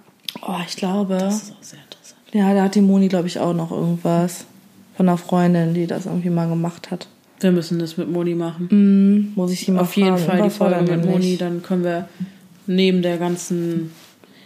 [0.42, 1.18] Oh, ich glaube.
[1.20, 2.22] Das ist auch sehr interessant.
[2.34, 4.46] Ja, da hat die Moni, glaube ich, auch noch irgendwas
[4.98, 7.08] von einer Freundin, die das irgendwie mal gemacht hat.
[7.44, 8.68] Wir müssen das mit Moni machen.
[8.72, 10.24] Mhm, muss ich sie mal Auf jeden fragen.
[10.26, 11.06] Fall die Folge mit?
[11.06, 12.08] Moni, dann können wir
[12.68, 13.92] neben der ganzen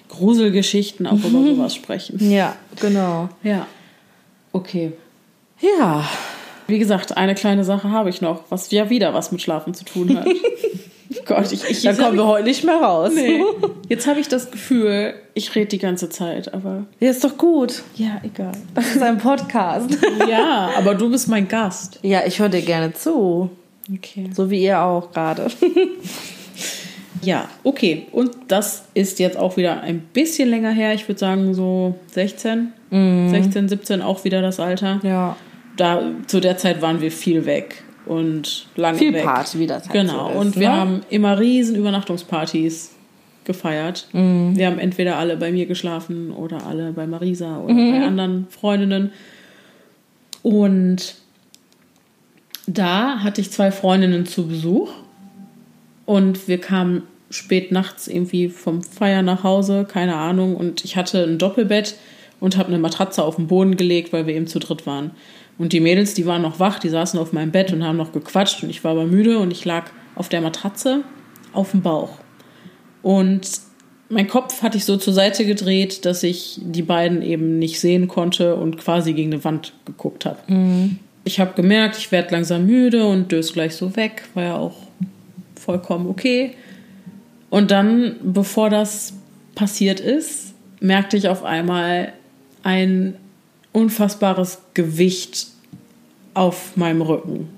[0.10, 2.32] Gruselgeschichten auch über sowas sprechen.
[2.32, 3.30] Ja, genau.
[3.44, 3.68] Ja.
[4.52, 4.94] Okay.
[5.62, 6.08] Ja,
[6.68, 9.86] Wie gesagt, eine kleine Sache habe ich noch, was ja wieder was mit Schlafen zu
[9.86, 10.28] tun hat.
[11.26, 13.12] Gott, ich, ich da kommen wir heute nicht mehr raus.
[13.16, 13.42] Nee.
[13.90, 17.84] Jetzt habe ich das Gefühl, ich rede die ganze Zeit, aber Ja, ist doch gut.
[17.96, 18.52] ja, egal.
[18.76, 19.98] Das ist ein Podcast.
[20.30, 22.00] Ja, aber du bist mein Gast.
[22.02, 23.50] ja, ich höre dir gerne zu.
[23.94, 24.30] Okay.
[24.34, 25.48] So wie ihr auch gerade.
[27.24, 28.06] Ja, okay.
[28.12, 30.94] Und das ist jetzt auch wieder ein bisschen länger her.
[30.94, 35.00] Ich würde sagen so 16, 16, 17 auch wieder das Alter.
[35.04, 35.36] Ja.
[35.78, 39.24] Da, zu der Zeit waren wir viel weg und lange Viel weg.
[39.26, 40.26] Party, wie das halt Genau.
[40.26, 40.76] so ist, und wir ne?
[40.76, 42.92] haben immer riesen Übernachtungspartys
[43.46, 44.08] gefeiert.
[44.14, 44.58] Mhm.
[44.58, 47.92] Wir haben entweder alle bei mir geschlafen oder alle bei Marisa oder Mhm.
[47.92, 49.12] bei anderen Freundinnen.
[50.44, 51.16] Und
[52.66, 54.90] da hatte ich zwei Freundinnen zu Besuch
[56.06, 60.56] und wir kamen spät nachts irgendwie vom Feiern nach Hause, keine Ahnung.
[60.56, 61.96] Und ich hatte ein Doppelbett
[62.40, 65.12] und habe eine Matratze auf den Boden gelegt, weil wir eben zu dritt waren.
[65.58, 68.12] Und die Mädels, die waren noch wach, die saßen auf meinem Bett und haben noch
[68.12, 71.04] gequatscht und ich war aber müde und ich lag auf der Matratze
[71.54, 72.20] auf dem Bauch.
[73.02, 73.50] Und
[74.10, 78.08] mein Kopf hatte ich so zur Seite gedreht, dass ich die beiden eben nicht sehen
[78.08, 80.38] konnte und quasi gegen eine Wand geguckt habe.
[81.24, 84.78] Ich habe gemerkt, ich werde langsam müde und dös gleich so weg, war ja auch
[85.60, 86.54] vollkommen okay.
[87.50, 89.14] Und dann, bevor das
[89.56, 92.14] passiert ist, merkte ich auf einmal
[92.64, 93.16] ein
[93.78, 95.48] unfassbares Gewicht
[96.34, 97.50] auf meinem Rücken.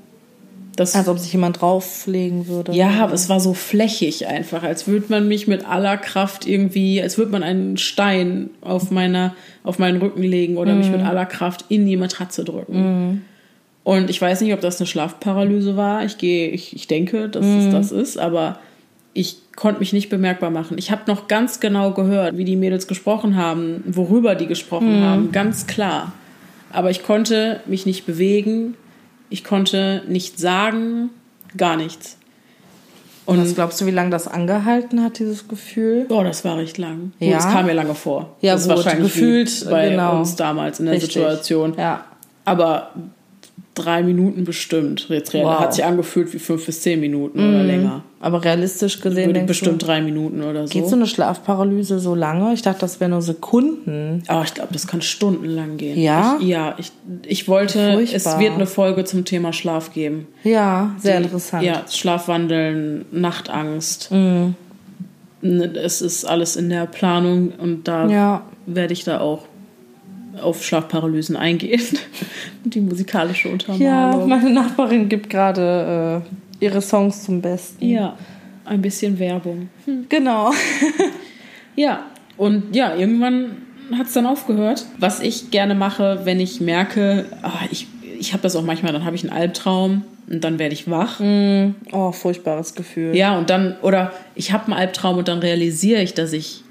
[0.76, 2.72] Das Als ob sich jemand drauflegen würde.
[2.72, 7.18] ja, es war so flächig einfach, als würde man mich mit aller Kraft irgendwie, als
[7.18, 11.66] würde man einen Stein auf meiner, auf meinen Rücken legen oder mich mit aller Kraft
[11.68, 13.26] in die Matratze drücken.
[13.84, 16.06] Und ich weiß nicht, ob das eine Schlafparalyse war.
[16.06, 18.60] Ich gehe, ich, ich denke, dass es das ist, aber
[19.14, 20.78] ich konnte mich nicht bemerkbar machen.
[20.78, 25.32] Ich habe noch ganz genau gehört, wie die Mädels gesprochen haben, worüber die gesprochen haben,
[25.32, 26.14] ganz klar.
[26.72, 28.76] Aber ich konnte mich nicht bewegen,
[29.30, 31.10] ich konnte nicht sagen,
[31.58, 32.18] gar nichts.
[33.26, 36.08] Und was glaubst du, wie lange das angehalten hat, dieses Gefühl?
[36.10, 37.14] Oh, das war recht lang.
[37.20, 37.36] Ja?
[37.36, 38.36] Das kam mir lange vor.
[38.42, 40.18] Ja, das ist gut, wahrscheinlich gefühlt, bei genau.
[40.18, 41.14] uns damals in der Richtig.
[41.14, 41.76] Situation.
[41.78, 42.06] Ja.
[42.46, 42.90] Aber
[43.76, 45.08] drei Minuten bestimmt.
[45.10, 45.44] Jetzt Wow.
[45.44, 45.60] Mhm.
[45.60, 48.04] hat sich angefühlt wie fünf bis zehn Minuten oder länger.
[48.20, 50.74] Aber realistisch gesehen Würde bestimmt du, drei Minuten oder so.
[50.74, 52.54] geht so eine Schlafparalyse so lange?
[52.54, 54.24] Ich dachte, das wäre nur Sekunden.
[54.28, 55.98] Aber ich glaube, das kann stundenlang gehen.
[55.98, 56.36] Ja?
[56.42, 56.92] Ich, ja, ich,
[57.26, 58.16] ich wollte, Furchtbar.
[58.34, 60.28] es wird eine Folge zum Thema Schlaf geben.
[60.44, 61.64] Ja, sehr interessant.
[61.64, 64.12] Ja, Schlafwandeln, Nachtangst.
[64.12, 64.56] Mhm.
[65.42, 68.42] Ne, Es ist alles in der Planung und da Ja.
[68.66, 69.44] werde ich da auch
[70.42, 71.82] auf Schlafparalysen eingehen.
[72.64, 74.30] Die musikalische Ja, Untermalung.
[74.30, 76.24] meine Nachbarin gibt gerade
[76.62, 77.86] äh, ihre Songs zum Besten.
[77.86, 78.18] Ja,
[78.66, 79.70] ein bisschen Werbung.
[80.10, 80.52] Genau.
[81.76, 83.58] Ja, und ja, irgendwann
[83.98, 84.86] hat es dann aufgehört.
[84.98, 87.88] Was ich gerne mache, wenn ich merke, ah, ich,
[88.20, 91.22] ich habe das auch manchmal, dann habe ich einen Albtraum und dann werde ich wach.
[91.94, 93.16] Oh, furchtbares Gefühl.
[93.16, 96.64] Ja, und dann, oder ich habe einen Albtraum und dann realisiere ich, dass ich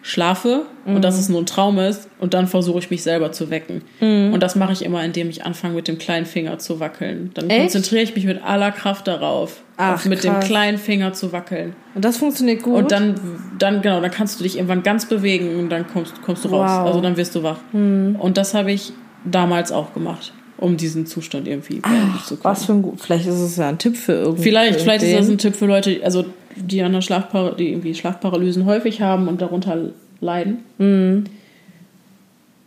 [0.00, 3.50] schlafe und dass es nur ein Traum ist und dann versuche ich mich selber zu
[3.50, 3.82] wecken.
[4.00, 7.30] Und das mache ich immer, indem ich anfange mit dem kleinen Finger zu wackeln.
[7.34, 7.60] Dann Echt?
[7.62, 10.46] konzentriere ich mich mit aller Kraft darauf, Ach, mit dem krass.
[10.46, 11.74] kleinen Finger zu wackeln.
[11.94, 12.76] Und das funktioniert gut.
[12.76, 13.16] Und dann,
[13.58, 16.70] dann, genau, dann kannst du dich irgendwann ganz bewegen und dann kommst, kommst du raus.
[16.70, 16.86] Wow.
[16.86, 17.58] Also dann wirst du wach.
[17.72, 18.92] Und das habe ich
[19.24, 20.32] damals auch gemacht.
[20.58, 22.44] um diesen Zustand irgendwie beenden zu können.
[22.44, 23.00] Was für ein gut.
[23.00, 24.42] Vielleicht ist es ja ein Tipp für irgendwie.
[24.42, 26.24] Vielleicht, vielleicht ist das ein Tipp für Leute, also
[26.56, 29.76] die an der Schlafpar die irgendwie Schlafparalysen häufig haben und darunter
[30.20, 30.58] leiden.
[30.78, 31.24] Mhm.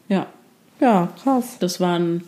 [0.10, 0.28] Ja,
[0.80, 1.58] Ja, krass.
[1.60, 2.24] das waren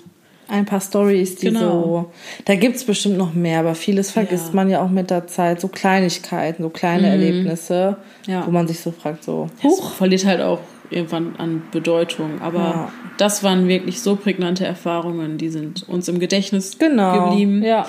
[0.50, 1.60] Ein paar Stories, die Genau.
[1.60, 2.12] so.
[2.46, 4.50] Da gibt es bestimmt noch mehr, aber vieles vergisst Ja.
[4.50, 4.56] Mhm.
[4.58, 5.62] man ja auch mit der Zeit.
[5.62, 7.96] So Kleinigkeiten, so kleine Erlebnisse,
[8.28, 8.46] Ja.
[8.46, 9.48] wo man sich so fragt, so.
[9.64, 12.42] Es verliert halt auch irgendwann an Bedeutung.
[12.42, 12.92] Aber Ja.
[13.18, 17.30] das waren wirklich so prägnante Erfahrungen, die sind uns im Gedächtnis Genau.
[17.30, 17.64] geblieben.
[17.64, 17.88] Ja.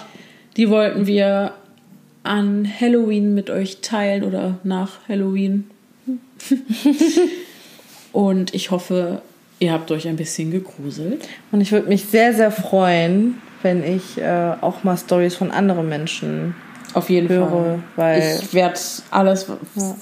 [0.57, 1.53] Die wollten wir
[2.25, 5.71] an Halloween mit euch teilen oder nach Halloween.
[8.13, 9.23] Und ich hoffe,
[9.59, 11.29] ihr habt euch ein bisschen gegruselt.
[11.53, 15.89] Und ich würde mich sehr, sehr freuen, wenn ich äh, auch mal Stories von anderen
[15.89, 16.55] Menschen
[16.95, 17.79] Auf jeden höre, Fall.
[17.97, 18.79] weil Ich werde
[19.11, 19.47] alles,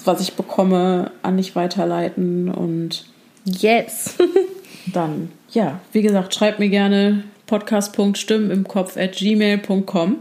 [0.05, 3.05] was ich bekomme, an dich weiterleiten und
[3.45, 4.15] yes.
[4.93, 10.17] dann, ja, wie gesagt, schreibt mir gerne podcast.stimmen im Kopf at gmail.com.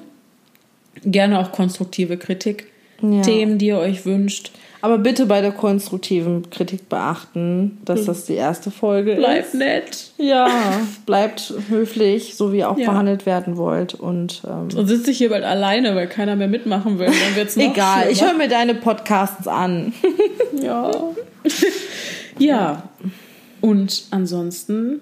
[1.04, 2.66] Gerne auch konstruktive Kritik,
[3.00, 3.22] Ja.
[3.22, 4.52] Themen, die ihr euch wünscht.
[4.84, 9.54] Aber bitte bei der konstruktiven Kritik beachten, dass das die erste Folge Bleibt ist.
[9.54, 10.10] nett.
[10.18, 10.48] Ja,
[11.06, 12.90] bleibt höflich, so wie ihr auch Ja.
[12.90, 13.94] behandelt werden wollt.
[13.94, 17.06] Und ähm, Dann sitze ich hier bald alleine, weil keiner mehr mitmachen will.
[17.06, 18.32] Dann wird's noch egal, ich schlimmer.
[18.32, 19.92] höre mir deine Podcasts an.
[20.60, 20.90] Ja.
[22.38, 22.82] ja.
[23.60, 25.00] Und ansonsten,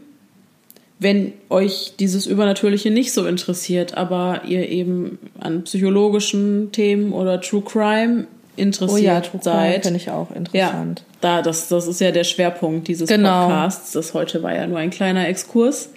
[1.01, 7.63] wenn euch dieses Übernatürliche nicht so interessiert, aber ihr eben an psychologischen Themen oder True
[7.63, 9.83] Crime Oh interessiert ja, True Crime seid.
[9.87, 11.03] finde ich auch Ja, interessant.
[11.23, 13.47] da, das, das ist ja der Schwerpunkt dieses Genau.
[13.47, 13.93] Podcasts.
[13.93, 15.91] Das heute war ja nur ein kleiner Exkurs.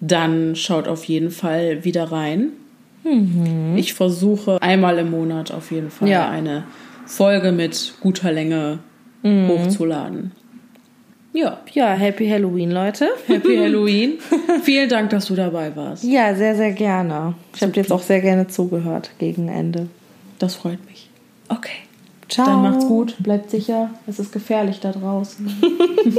[0.00, 2.50] Dann schaut auf jeden Fall wieder rein.
[3.76, 6.12] Ich versuche einmal im Monat auf jeden Fall Mhm.
[6.12, 6.28] Ja.
[6.28, 6.64] eine
[7.06, 8.78] Folge mit guter Länge
[9.22, 9.48] Mhm.
[9.48, 10.32] hochzuladen.
[11.32, 13.10] Ja, Ja, Happy Halloween, Leute.
[13.26, 14.18] Happy Halloween.
[14.62, 16.02] Vielen Dank, dass du dabei warst.
[16.04, 17.34] Ja, sehr, sehr gerne.
[17.54, 19.88] Ich habe dir jetzt auch sehr gerne zugehört gegen Ende.
[20.38, 21.08] Das freut mich.
[21.48, 21.70] Okay.
[22.28, 22.46] Ciao.
[22.46, 23.90] Dann macht's gut, bleibt sicher.
[24.06, 25.50] Es ist gefährlich da draußen.